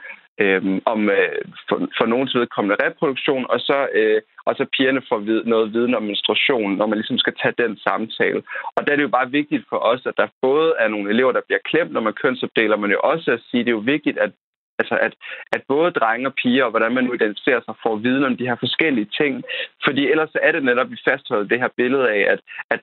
[0.41, 5.19] øh, om øh, for, for nogens vedkommende reproduktion, og så, øh, og så pigerne får
[5.27, 8.41] vid, noget viden om menstruation, når man ligesom skal tage den samtale.
[8.75, 11.31] Og der er det jo bare vigtigt for os, at der både er nogle elever,
[11.31, 13.91] der bliver klemt, når man kønsopdeler, men jo også at sige, at det er jo
[13.95, 14.31] vigtigt, at
[14.79, 15.13] Altså at,
[15.55, 18.47] at både drenge og piger, og hvordan man nu identificerer sig, får viden om de
[18.49, 19.43] her forskellige ting.
[19.85, 22.39] Fordi ellers er det netop, vi fastholder det her billede af, at,
[22.69, 22.81] at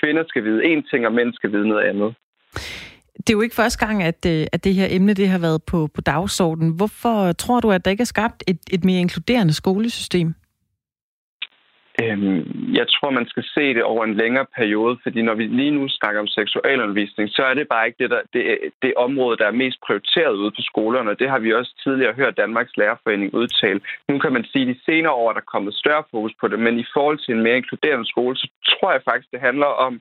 [0.00, 2.14] kvinder skal vide én ting, og mænd skal vide noget andet.
[3.16, 5.62] Det er jo ikke første gang, at, øh, at det her emne det har været
[5.62, 6.76] på, på dagsordenen.
[6.76, 10.34] Hvorfor tror du, at der ikke er skabt et, et mere inkluderende skolesystem?
[12.02, 12.40] Øhm,
[12.78, 15.88] jeg tror, man skal se det over en længere periode, fordi når vi lige nu
[15.88, 18.44] snakker om seksualundervisning, så er det bare ikke det, der, det,
[18.82, 21.14] det område, der er mest prioriteret ude på skolerne.
[21.14, 23.80] Det har vi også tidligere hørt Danmarks Lærerforening udtale.
[24.08, 26.58] Nu kan man sige, at de senere år er der kommet større fokus på det,
[26.58, 30.00] men i forhold til en mere inkluderende skole, så tror jeg faktisk, det handler om,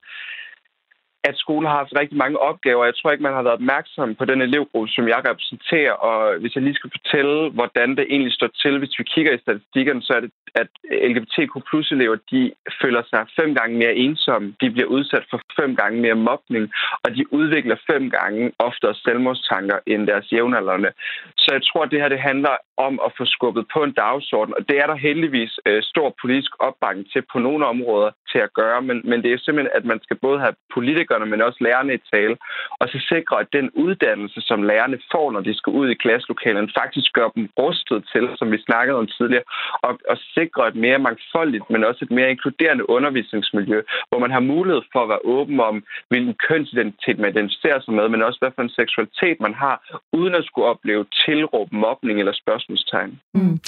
[1.24, 2.86] at skolen har haft rigtig mange opgaver.
[2.86, 5.92] Jeg tror ikke, man har været opmærksom på den elevgruppe, som jeg repræsenterer.
[5.92, 9.44] Og hvis jeg lige skal fortælle, hvordan det egentlig står til, hvis vi kigger i
[9.46, 10.70] statistikkerne, så er det, at
[11.10, 12.52] LGBTQ plus elever, de
[12.82, 14.56] føler sig fem gange mere ensomme.
[14.62, 16.72] De bliver udsat for fem gange mere mobning,
[17.04, 20.92] og de udvikler fem gange oftere selvmordstanker end deres jævnaldrende.
[21.38, 22.56] Så jeg tror, at det her det handler
[22.88, 26.52] om at få skubbet på en dagsorden, og det er der heldigvis øh, stor politisk
[26.68, 30.00] opbakning til på nogle områder til at gøre, men, men det er simpelthen, at man
[30.06, 32.36] skal både have politikerne, men også lærerne i tale,
[32.80, 36.70] og så sikre, at den uddannelse, som lærerne får, når de skal ud i klasselokalerne,
[36.82, 39.48] faktisk gør dem rustet til, som vi snakkede om tidligere,
[39.88, 44.40] og, og sikre et mere mangfoldigt, men også et mere inkluderende undervisningsmiljø, hvor man har
[44.40, 48.52] mulighed for at være åben om, hvilken kønsidentitet man identificerer sig med, men også hvad
[48.56, 49.76] for en seksualitet man har,
[50.14, 52.34] uden at skulle opleve tilråb, mobning eller
[52.78, 53.20] spørgsmålstegn.
[53.34, 53.60] Mm.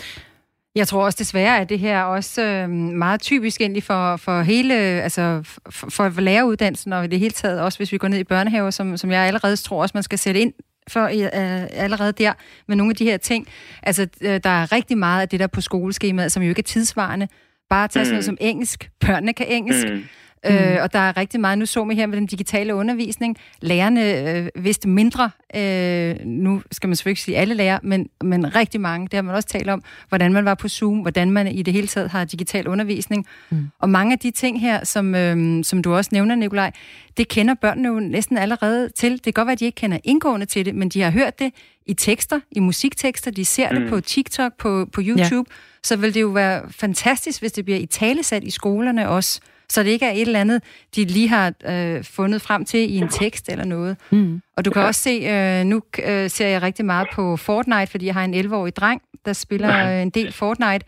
[0.76, 4.74] Jeg tror også desværre, at det her også øh, meget typisk egentlig for, for hele,
[4.74, 8.24] altså for, for læreruddannelsen, og i det hele taget også, hvis vi går ned i
[8.24, 10.54] børnehaver, som, som jeg allerede tror også, man skal sætte ind
[10.88, 12.34] for øh, allerede der
[12.68, 13.48] med nogle af de her ting.
[13.84, 16.64] Altså, øh, der er rigtig meget af det der på skoleskemaet, som jo ikke er
[16.64, 17.28] tidsvarende.
[17.70, 18.06] Bare tage mm.
[18.06, 18.90] sådan noget som engelsk.
[19.00, 19.88] Børnene kan engelsk.
[19.90, 20.04] Mm.
[20.50, 20.56] Mm.
[20.56, 24.30] Øh, og der er rigtig meget, nu så vi her med den digitale undervisning, lærerne
[24.38, 28.82] øh, vidste mindre, øh, nu skal man selvfølgelig ikke sige alle lærer, men, men rigtig
[28.82, 31.62] mange, det har man også talt om, hvordan man var på Zoom, hvordan man i
[31.62, 33.28] det hele taget har digital undervisning.
[33.50, 33.68] Mm.
[33.80, 36.72] Og mange af de ting her, som, øh, som du også nævner, Nikolaj,
[37.18, 39.12] det kender børnene jo næsten allerede til.
[39.12, 41.40] Det kan godt være, at de ikke kender indgående til det, men de har hørt
[41.40, 41.54] det
[41.86, 43.80] i tekster, i musiktekster, de ser mm.
[43.80, 45.56] det på TikTok, på, på YouTube, ja.
[45.84, 49.84] så vil det jo være fantastisk, hvis det bliver i talesat i skolerne også så
[49.84, 50.64] det ikke er et eller andet,
[50.96, 53.98] de lige har øh, fundet frem til i en tekst eller noget.
[54.10, 54.42] Mm.
[54.58, 58.06] Og du kan også se, øh, nu øh, ser jeg rigtig meget på Fortnite, fordi
[58.06, 60.86] jeg har en 11-årig dreng, der spiller øh, en del Fortnite.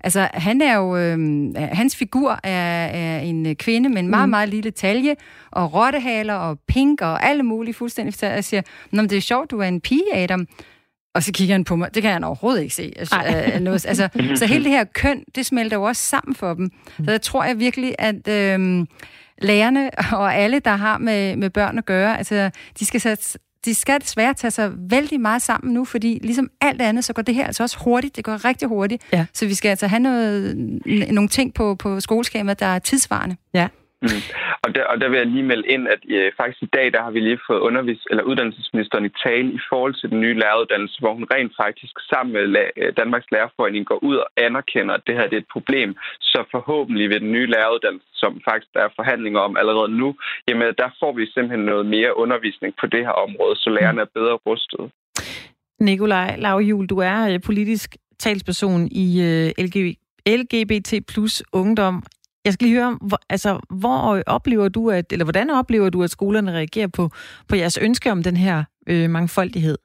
[0.00, 1.18] Altså, han er jo, øh,
[1.56, 4.30] hans figur er, er en kvinde med en meget, mm.
[4.30, 5.14] meget lille talje,
[5.50, 8.22] og rottehaler, og pink, og alle mulige fuldstændig.
[8.22, 10.46] Jeg siger, Nå, men det er sjovt, du er en pige, Adam.
[11.16, 11.94] Og så kigger han på mig.
[11.94, 12.92] Det kan han overhovedet ikke se.
[12.96, 13.16] Altså,
[13.54, 13.86] øh, noget.
[13.86, 14.08] Altså,
[14.38, 16.70] så hele det her køn, det smelter jo også sammen for dem.
[17.04, 18.86] Så jeg tror jeg virkelig, at øh,
[19.42, 19.90] lærerne
[20.20, 24.00] og alle, der har med, med børn at gøre, altså, de skal sætte de skal
[24.00, 27.46] desværre tage sig vældig meget sammen nu, fordi ligesom alt andet, så går det her
[27.46, 28.16] altså også hurtigt.
[28.16, 29.02] Det går rigtig hurtigt.
[29.12, 29.26] Ja.
[29.34, 30.56] Så vi skal altså have noget,
[30.86, 33.36] nogle ting på, på skoleskemaet, der er tidsvarende.
[33.54, 33.68] Ja.
[34.02, 34.22] Mm.
[34.64, 37.02] Og, der, og der vil jeg lige melde ind, at øh, faktisk i dag, der
[37.02, 40.96] har vi lige fået undervis eller uddannelsesministeren i tale i forhold til den nye læreruddannelse,
[41.00, 45.06] hvor hun rent faktisk sammen med La- øh, Danmarks Lærerforening går ud og anerkender, at
[45.06, 45.96] det her det er et problem.
[46.20, 50.08] Så forhåbentlig ved den nye læreruddannelse, som faktisk der er forhandlinger om allerede nu,
[50.48, 54.10] jamen der får vi simpelthen noget mere undervisning på det her område, så lærerne er
[54.14, 54.90] bedre rustet.
[55.80, 59.48] Nikolaj Lavjul, du er øh, politisk talsperson i øh,
[60.38, 62.02] LGBT plus ungdom.
[62.46, 63.50] Jeg skal lige høre, hvor, altså,
[63.82, 67.04] hvor oplever du, at, eller hvordan oplever du, at skolerne reagerer på,
[67.48, 69.78] på jeres ønske om den her øh, mangfoldighed?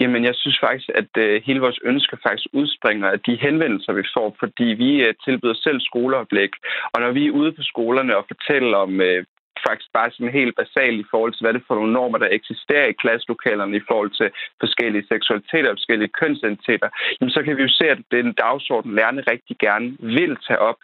[0.00, 4.04] Jamen, jeg synes faktisk, at øh, hele vores ønske faktisk udspringer af de henvendelser, vi
[4.14, 6.50] får, fordi vi øh, tilbyder selv skoleoplæg.
[6.92, 9.24] Og når vi er ude på skolerne og fortæller om øh,
[9.68, 12.36] faktisk bare sådan helt basalt i forhold til, hvad det er for nogle normer, der
[12.38, 14.28] eksisterer i klasselokalerne i forhold til
[14.60, 16.88] forskellige seksualiteter og forskellige kønsidentiteter,
[17.18, 19.88] jamen så kan vi jo se, at det er en dagsorden, lærerne rigtig gerne
[20.18, 20.80] vil tage op.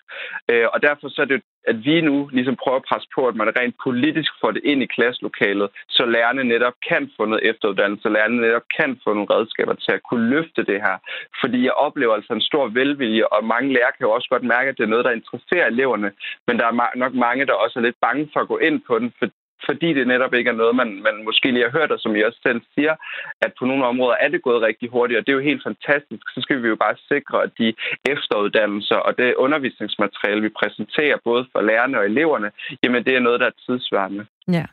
[0.51, 3.37] Øh, og derfor så er det at vi nu ligesom prøver at presse på, at
[3.37, 8.03] man rent politisk får det ind i klasselokalet, så lærerne netop kan få noget efteruddannelse,
[8.03, 10.97] så lærerne netop kan få nogle redskaber til at kunne løfte det her.
[11.41, 14.69] Fordi jeg oplever altså en stor velvilje, og mange lærere kan jo også godt mærke,
[14.69, 16.13] at det er noget, der interesserer eleverne,
[16.47, 18.99] men der er nok mange, der også er lidt bange for at gå ind på
[18.99, 19.27] den, for
[19.67, 22.23] fordi det netop ikke er noget, man, man måske lige har hørt, og som I
[22.23, 22.95] også selv siger,
[23.41, 26.25] at på nogle områder er det gået rigtig hurtigt, og det er jo helt fantastisk.
[26.35, 27.75] Så skal vi jo bare sikre, at de
[28.13, 32.51] efteruddannelser og det undervisningsmateriale, vi præsenterer både for lærerne og eleverne,
[32.83, 34.27] jamen det er noget, der er tidsværende.
[34.49, 34.65] Ja.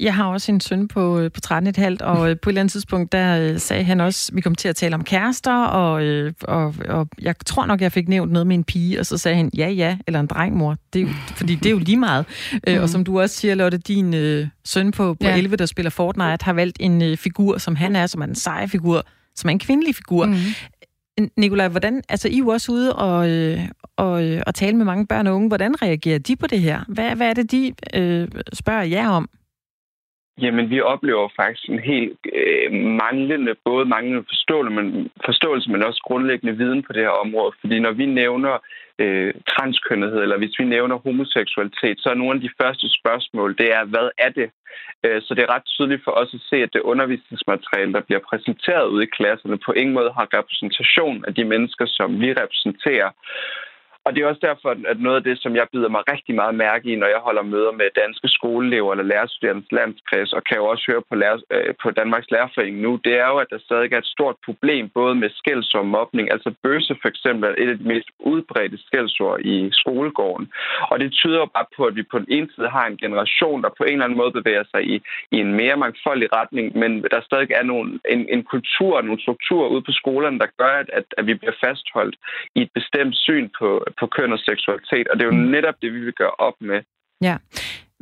[0.00, 2.72] Jeg har også en søn på, øh, på 13,5, og øh, på et eller andet
[2.72, 5.92] tidspunkt, der øh, sagde han også, vi kom til at tale om kærester, og,
[6.42, 9.36] og, og jeg tror nok, jeg fik nævnt noget med en pige, og så sagde
[9.36, 12.26] han, ja, ja, eller en drengmor, det er jo, fordi det er jo lige meget.
[12.52, 12.58] Mm.
[12.66, 12.88] Og mhm.
[12.88, 15.36] som du også siger, Lotte, din øh, søn på, på ja.
[15.36, 18.34] 11, der spiller Fortnite, har valgt en øh, figur, som han er, som er en
[18.34, 19.04] sej figur,
[19.36, 20.26] som er en kvindelig figur.
[20.26, 20.36] Mm.
[21.36, 23.60] Nikolaj, hvordan, altså I er jo også ude og, øh,
[23.96, 24.10] og,
[24.46, 25.48] og tale med mange børn og unge.
[25.48, 26.80] Hvordan reagerer de på det her?
[26.88, 29.28] Hvad, hvad er det, de øh, spørger jer om?
[30.38, 36.00] Jamen, vi oplever faktisk en helt øh, manglende, både manglende forståelse men, forståelse, men også
[36.08, 37.52] grundlæggende viden på det her område.
[37.60, 38.58] Fordi når vi nævner
[38.98, 43.72] øh, transkønnethed, eller hvis vi nævner homoseksualitet, så er nogle af de første spørgsmål, det
[43.72, 44.50] er, hvad er det?
[45.04, 48.22] Øh, så det er ret tydeligt for os at se, at det undervisningsmateriale, der bliver
[48.30, 53.10] præsenteret ude i klasserne, på ingen måde har repræsentation af de mennesker, som vi repræsenterer.
[54.10, 56.54] Og det er også derfor, at noget af det, som jeg bider mig rigtig meget
[56.54, 60.64] mærke i, når jeg holder møder med danske skoleelever eller lærerstuderendes landskreds, og kan jo
[60.72, 63.92] også høre på, lærer, øh, på Danmarks Lærerforening nu, det er jo, at der stadig
[63.92, 66.32] er et stort problem, både med skældsord og mobning.
[66.34, 70.46] Altså bøse for eksempel er et af de mest udbredte skældsord i skolegården.
[70.90, 73.70] Og det tyder bare på, at vi på den ene side har en generation, der
[73.78, 74.94] på en eller anden måde bevæger sig i,
[75.30, 79.22] i en mere mangfoldig retning, men der stadig er nogle, en, en kultur og nogle
[79.22, 82.16] strukturer ude på skolerne, der gør, at, at vi bliver fastholdt
[82.54, 85.50] i et bestemt syn på, på køn og seksualitet, og det er jo mm.
[85.56, 86.80] netop det, vi vil gøre op med.
[87.22, 87.36] Ja.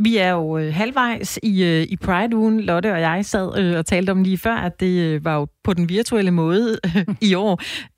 [0.07, 2.61] Vi er jo øh, halvvejs i, øh, i Pride-ugen.
[2.61, 5.47] Lotte og jeg sad øh, og talte om lige før, at det øh, var jo
[5.65, 7.55] på den virtuelle måde øh, i år.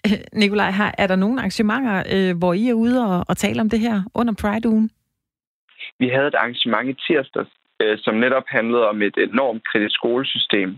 [0.06, 3.60] Øh, Nikolaj, har, er der nogle arrangementer, øh, hvor I er ude og, og tale
[3.60, 4.90] om det her under Pride-ugen?
[5.98, 10.70] Vi havde et arrangement i tirsdags, øh, som netop handlede om et enormt kritisk skolesystem.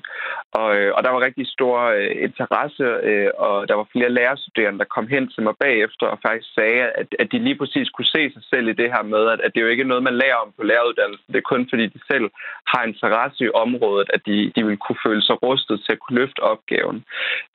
[0.60, 4.78] Og, øh, og der var rigtig stor øh, interesse, øh, og der var flere lærerstuderende,
[4.78, 8.14] der kom hen til mig bagefter og faktisk sagde, at, at de lige præcis kunne
[8.16, 10.20] se sig selv i det her med, at, at det jo ikke er noget, man
[10.22, 11.32] lærer om på læreruddannelsen.
[11.32, 12.26] Det er kun fordi, de selv
[12.72, 16.18] har interesse i området, at de, de vil kunne føle sig rustet til at kunne
[16.20, 17.04] løfte opgaven.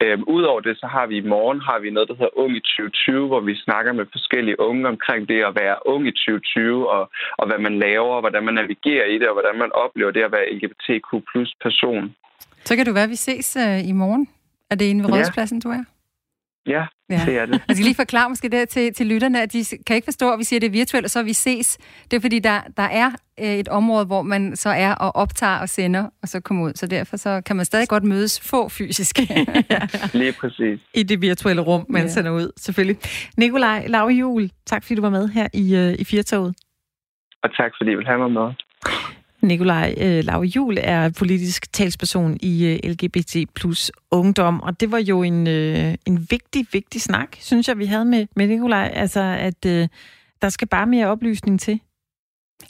[0.03, 2.59] Øh, Udover det, så har vi i morgen har vi noget, der hedder Ung i
[2.59, 7.03] 2020, hvor vi snakker med forskellige unge omkring det at være ung i 2020, og,
[7.39, 10.23] og hvad man laver, og hvordan man navigerer i det, og hvordan man oplever det
[10.27, 12.15] at være LGBTQ plus person.
[12.65, 14.27] Så kan du være, at vi ses uh, i morgen.
[14.71, 15.15] Er det inde ved ja.
[15.15, 15.83] Rådspladsen, du er?
[16.67, 17.61] Ja, ja, det er det.
[17.67, 20.39] Jeg skal lige forklare måske det til, til lytterne, at de kan ikke forstå, at
[20.39, 21.77] vi siger, at det er virtuelt, og så vi ses.
[22.11, 25.59] Det er fordi, der, der er øh, et område, hvor man så er og optager
[25.59, 26.73] og sender, og så kommer ud.
[26.75, 29.19] Så derfor så kan man stadig godt mødes få fysisk.
[29.73, 29.81] ja.
[30.13, 30.79] Lige præcis.
[30.93, 32.07] I det virtuelle rum, man ja.
[32.07, 32.97] sender ud, selvfølgelig.
[33.38, 36.55] Nikolaj Lauge Jul, tak fordi du var med her i, uh, i Firtoget.
[37.43, 38.53] Og tak fordi I vil have mig med.
[39.47, 44.97] Nikolaj øh, Lau Jul er politisk talsperson i øh, LGBT plus ungdom, og det var
[44.97, 49.19] jo en, øh, en vigtig, vigtig snak, synes jeg, vi havde med, med Nikolaj, altså
[49.21, 49.87] at øh,
[50.41, 51.79] der skal bare mere oplysning til.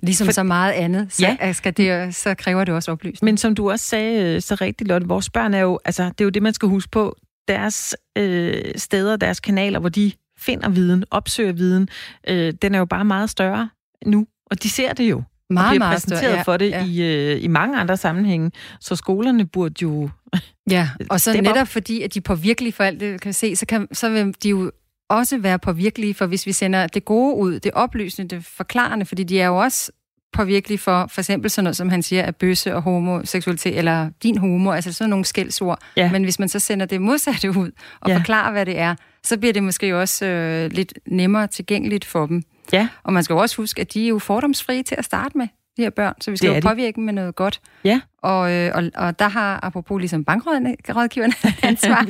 [0.01, 1.53] Ligesom For, så meget andet, så, ja.
[1.53, 3.25] skal det, så kræver det også oplysning.
[3.25, 6.21] Men som du også sagde øh, så rigtigt, Lotte, vores børn er jo, altså det
[6.21, 7.15] er jo det, man skal huske på,
[7.47, 11.89] deres øh, steder, deres kanaler, hvor de finder viden, opsøger viden,
[12.27, 13.69] øh, den er jo bare meget større
[14.05, 16.69] nu, og de ser det jo meget, og bliver meget præsenteret større, ja, for det
[16.69, 16.85] ja.
[16.85, 18.51] i, øh, i mange andre sammenhænge.
[18.79, 20.09] Så skolerne burde jo...
[20.69, 21.67] Ja, og så netop op.
[21.67, 24.49] fordi, at de på virkelig for alt det kan se, så, kan, så vil de
[24.49, 24.71] jo
[25.09, 29.23] også være påvirkelige for, hvis vi sender det gode ud, det oplysende, det forklarende, fordi
[29.23, 29.91] de er jo også
[30.33, 34.37] påvirkelige for, for eksempel sådan noget, som han siger, at bøsse og homoseksualitet, eller din
[34.37, 35.79] homo, altså sådan nogle skældsord.
[35.97, 36.11] Ja.
[36.11, 38.17] Men hvis man så sender det modsatte ud, og ja.
[38.17, 42.43] forklarer, hvad det er, så bliver det måske også øh, lidt nemmere tilgængeligt for dem.
[42.73, 42.87] Ja.
[43.03, 45.47] Og man skal jo også huske, at de er jo fordomsfrie til at starte med,
[45.77, 47.61] de her børn, så vi skal jo påvirke dem med noget godt.
[47.83, 48.01] Ja.
[48.17, 51.33] Og, øh, og, og der har, apropos ligesom bankrådgiverne
[51.69, 52.05] ansvar,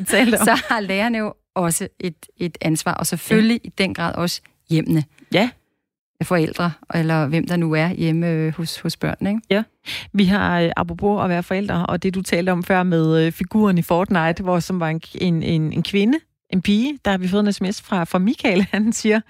[0.46, 3.68] så har lærerne jo også et, et ansvar, og selvfølgelig ja.
[3.68, 5.04] i den grad også hjemmene.
[5.34, 5.50] Ja.
[6.24, 9.42] Forældre, eller hvem der nu er hjemme øh, hos, hos børn, ikke?
[9.50, 9.64] Ja.
[10.14, 13.78] Vi har, øh, apropos at være forældre, og det du talte om før med figuren
[13.78, 17.28] i Fortnite, hvor som var en, en, en, en kvinde, en pige, der har vi
[17.28, 19.22] fået en sms fra, fra Michael, han siger,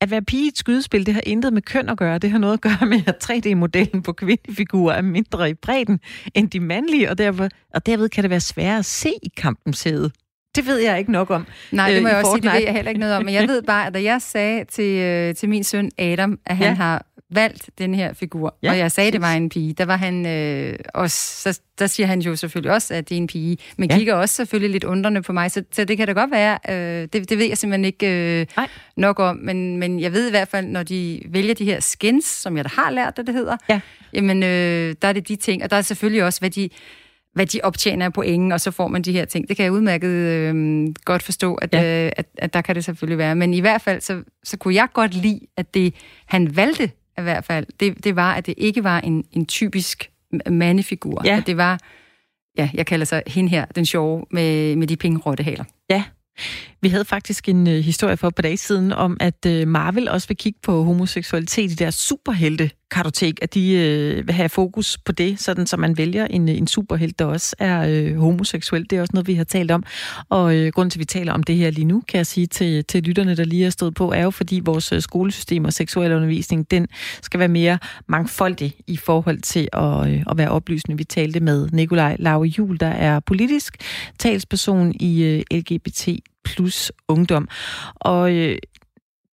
[0.00, 2.18] at være pige i et skydespil, det har intet med køn at gøre.
[2.18, 6.00] Det har noget at gøre med, at 3D-modellen på kvindefigurer er mindre i bredden
[6.34, 9.82] end de mandlige, og, derfor, og derved kan det være sværere at se i kampens
[9.82, 10.10] hæde.
[10.56, 11.46] Det ved jeg ikke nok om.
[11.72, 12.50] Nej, det må øh, jeg også Fortnite.
[12.50, 13.24] sige, det ved jeg heller ikke noget om.
[13.24, 16.56] Men jeg ved bare, at da jeg sagde til, øh, til min søn Adam, at
[16.56, 16.74] han ja.
[16.74, 19.84] har valgt den her figur, ja, og jeg sagde, at det var en pige, der
[19.84, 23.26] var han øh, også, så, der siger han jo selvfølgelig også, at det er en
[23.26, 23.96] pige, men ja.
[23.96, 27.08] kigger også selvfølgelig lidt undrende på mig, så, så det kan da godt være, øh,
[27.12, 28.66] det, det ved jeg simpelthen ikke øh,
[28.96, 32.24] nok om, men, men jeg ved i hvert fald, når de vælger de her skins,
[32.24, 33.80] som jeg da har lært, det det hedder, ja.
[34.12, 36.68] jamen øh, der er det de ting, og der er selvfølgelig også, hvad de
[37.34, 39.48] hvad de optjener på ingen, og så får man de her ting.
[39.48, 42.04] Det kan jeg udmærket øh, godt forstå, at, ja.
[42.04, 43.34] øh, at, at der kan det selvfølgelig være.
[43.34, 45.94] Men i hvert fald, så, så kunne jeg godt lide, at det
[46.26, 50.10] han valgte i hvert fald, det, det var, at det ikke var en, en typisk
[50.50, 51.22] mandefigur.
[51.24, 51.36] Ja.
[51.36, 51.80] At det var,
[52.58, 55.64] ja, jeg kalder sig hende her, den sjove, med, med de pengerottehaler.
[55.90, 56.04] Ja,
[56.82, 60.08] vi havde faktisk en øh, historie for et par dage siden om, at øh, Marvel
[60.08, 61.94] også vil kigge på homoseksualitet i deres
[62.90, 66.66] kartotek, at de øh, vil have fokus på det, sådan så man vælger en, en
[66.66, 68.90] superhelt, der også er øh, homoseksuel.
[68.90, 69.84] Det er også noget, vi har talt om.
[70.28, 72.46] Og øh, grunden til, at vi taler om det her lige nu, kan jeg sige
[72.46, 75.72] til, til lytterne, der lige er stået på, er jo fordi vores øh, skolesystem og
[75.72, 76.88] seksuel undervisning, den
[77.22, 80.96] skal være mere mangfoldig i forhold til at, øh, at være oplysende.
[80.96, 83.76] Vi talte med Nikolaj Lauge Jul, der er politisk
[84.18, 86.08] talsperson i øh, LGBT
[86.44, 87.48] plus ungdom.
[87.94, 88.58] Og øh,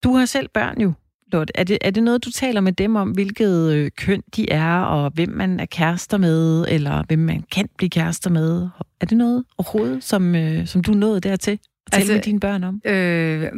[0.03, 0.93] du har selv børn jo,
[1.34, 1.53] Lotte.
[1.55, 4.79] Er det, er det noget, du taler med dem om, hvilket øh, køn de er,
[4.79, 8.69] og hvem man er kærester med, eller hvem man kan blive kærester med?
[9.01, 12.39] Er det noget overhovedet, som, øh, som du nåede dertil at tale altså, med dine
[12.39, 12.81] børn om?
[12.86, 13.51] Øh,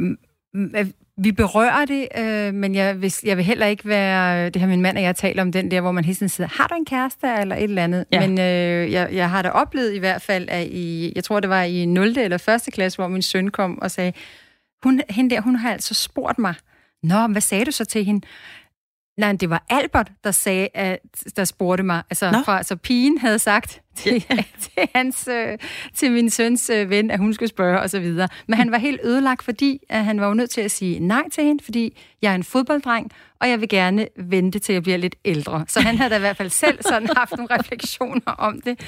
[1.18, 4.50] vi berører det, øh, men jeg vil, jeg vil heller ikke være...
[4.50, 6.48] Det har min mand og jeg taler om den der, hvor man hele tiden siger,
[6.52, 8.04] har du en kæreste eller et eller andet?
[8.12, 8.28] Ja.
[8.28, 11.50] Men øh, jeg, jeg har da oplevet i hvert fald, at i, jeg tror det
[11.50, 12.18] var i 0.
[12.18, 12.72] eller 1.
[12.72, 14.12] klasse, hvor min søn kom og sagde,
[14.82, 16.54] hun, hende der, hun har altså spurgt mig,
[17.06, 18.26] Nå, hvad sagde du så til hende?
[19.18, 20.98] Nej, det var Albert, der sagde, at,
[21.36, 22.02] der spurgte mig.
[22.10, 24.36] Altså, fra, så pigen havde sagt til, ja.
[24.64, 25.58] til, hans, øh,
[25.94, 28.28] til min søns øh, ven, at hun skulle spørge, og så videre.
[28.48, 31.22] Men han var helt ødelagt, fordi at han var jo nødt til at sige nej
[31.32, 34.96] til hende, fordi jeg er en fodbolddreng, og jeg vil gerne vente til jeg bliver
[34.96, 35.64] lidt ældre.
[35.68, 38.80] Så han havde da i hvert fald selv sådan haft nogle refleksioner om det.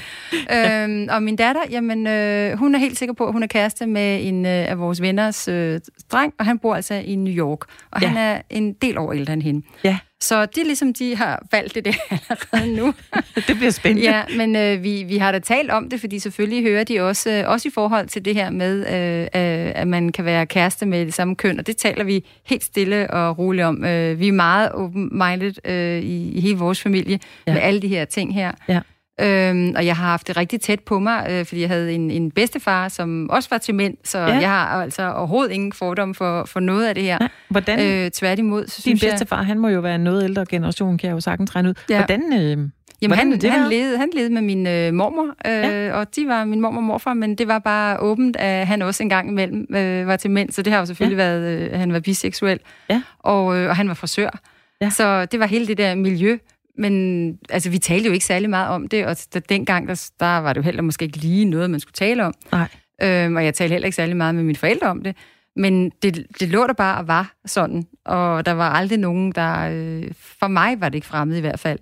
[0.53, 3.87] Øhm, og min datter, jamen, øh, hun er helt sikker på, at hun er kæreste
[3.87, 5.81] med en øh, af vores venners øh,
[6.13, 7.61] dreng, og han bor altså i New York.
[7.91, 8.09] Og ja.
[8.09, 9.67] han er en del år ældre end hende.
[9.85, 9.99] Ja.
[10.21, 11.93] Så det er ligesom, de har valgt det der
[12.31, 12.95] allerede nu.
[13.49, 14.11] det bliver spændende.
[14.11, 17.31] Ja, men øh, vi, vi har da talt om det, fordi selvfølgelig hører de også,
[17.31, 20.87] øh, også i forhold til det her med, øh, øh, at man kan være kæreste
[20.87, 23.85] med det samme køn, og det taler vi helt stille og roligt om.
[23.85, 27.53] Øh, vi er meget open-minded øh, i, i hele vores familie ja.
[27.53, 28.53] med alle de her ting her.
[28.69, 28.81] Ja.
[29.21, 32.11] Øhm, og jeg har haft det rigtig tæt på mig, øh, fordi jeg havde en,
[32.11, 34.27] en bedstefar, som også var til mænd, så ja.
[34.27, 37.19] jeg har altså overhovedet ingen fordom for, for noget af det her.
[37.21, 37.29] Ja.
[37.49, 37.81] Hvordan?
[37.81, 40.99] Øh, tværtimod, så Din synes bedstefar, jeg, han må jo være en noget ældre generation,
[40.99, 41.75] kan jeg jo sagtens regne ud.
[41.91, 41.97] Ja.
[41.97, 42.33] Hvordan...
[42.33, 42.69] Øh,
[43.03, 45.93] Jamen, han, det han, levede, han levede med min øh, mormor, øh, ja.
[45.93, 49.03] og de var min mormor og morfar, men det var bare åbent, at han også
[49.03, 51.25] en gang imellem øh, var til mænd, så det har jo selvfølgelig ja.
[51.25, 53.03] været, øh, han var biseksuel, ja.
[53.19, 54.39] og, øh, og han var frisør.
[54.81, 54.91] Ja.
[54.91, 56.39] Så det var hele det der miljø,
[56.79, 60.39] men altså, vi talte jo ikke særlig meget om det, og da, dengang, der, der
[60.39, 62.35] var det jo heller måske ikke lige noget, man skulle tale om.
[62.53, 62.69] Nej.
[63.03, 65.17] Øhm, og jeg talte heller ikke særlig meget med mine forældre om det.
[65.57, 69.71] Men det, det lå der bare og var sådan, og der var aldrig nogen, der...
[69.73, 71.79] Øh, for mig var det ikke fremmed i hvert fald.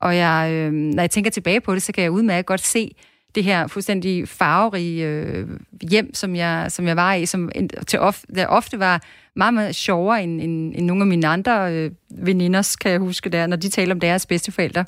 [0.00, 2.94] Og jeg, øh, når jeg tænker tilbage på det, så kan jeg udmærket godt se
[3.34, 5.48] det her fuldstændig farverige øh,
[5.82, 7.50] hjem, som jeg, som jeg var i, som
[7.86, 9.02] til of, der ofte var
[9.36, 13.30] meget, meget sjovere end, end, end nogle af mine andre øh, veninders, kan jeg huske
[13.30, 14.84] der, når de taler om deres bedsteforældre.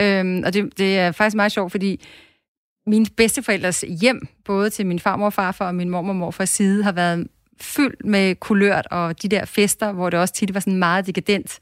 [0.00, 2.00] Øhm, og det, det er faktisk meget sjovt, fordi
[2.86, 6.84] mine bedsteforældres hjem, både til min farmor og farfar og min mormor og morfars side,
[6.84, 7.26] har været
[7.60, 11.60] fyldt med kulørt og de der fester, hvor det også tit var sådan meget dekadent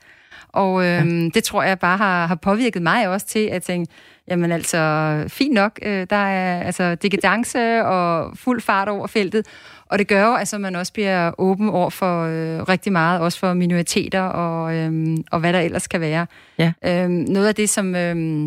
[0.53, 1.29] og øhm, ja.
[1.35, 3.93] det tror jeg bare har, har påvirket mig også til at tænke,
[4.29, 9.47] jamen altså, fint nok, øh, der er altså dekadence og fuld fart over feltet,
[9.87, 13.21] og det gør jo, at altså, man også bliver åben over for øh, rigtig meget,
[13.21, 16.27] også for minoriteter og, øh, og hvad der ellers kan være.
[16.59, 16.73] Ja.
[16.85, 18.47] Øhm, noget af det, som, øh,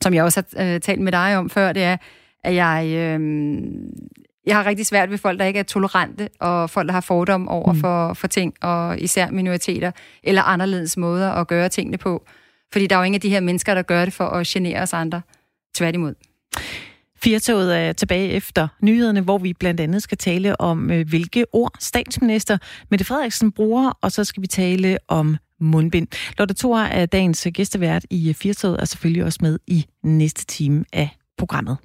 [0.00, 1.96] som jeg også har øh, talt med dig om før, det er,
[2.44, 3.20] at jeg, øh,
[4.46, 7.48] jeg har rigtig svært ved folk, der ikke er tolerante, og folk, der har fordom
[7.48, 7.80] over mm.
[7.80, 9.90] for, for ting, og især minoriteter,
[10.22, 12.26] eller anderledes måder at gøre tingene på.
[12.72, 14.82] Fordi der er jo ingen af de her mennesker, der gør det for at genere
[14.82, 15.22] os andre.
[15.74, 16.14] Tværtimod.
[17.24, 21.72] Firtoget er tilbage efter nyhederne, hvor vi blandt andet skal tale om, øh, hvilke ord
[21.80, 22.58] statsminister
[22.90, 26.08] Mette Frederiksen bruger, og så skal vi tale om mundbind.
[26.38, 31.08] Lotte Thor er dagens gæstevært i Firtoget, og selvfølgelig også med i næste time af
[31.38, 31.76] programmet.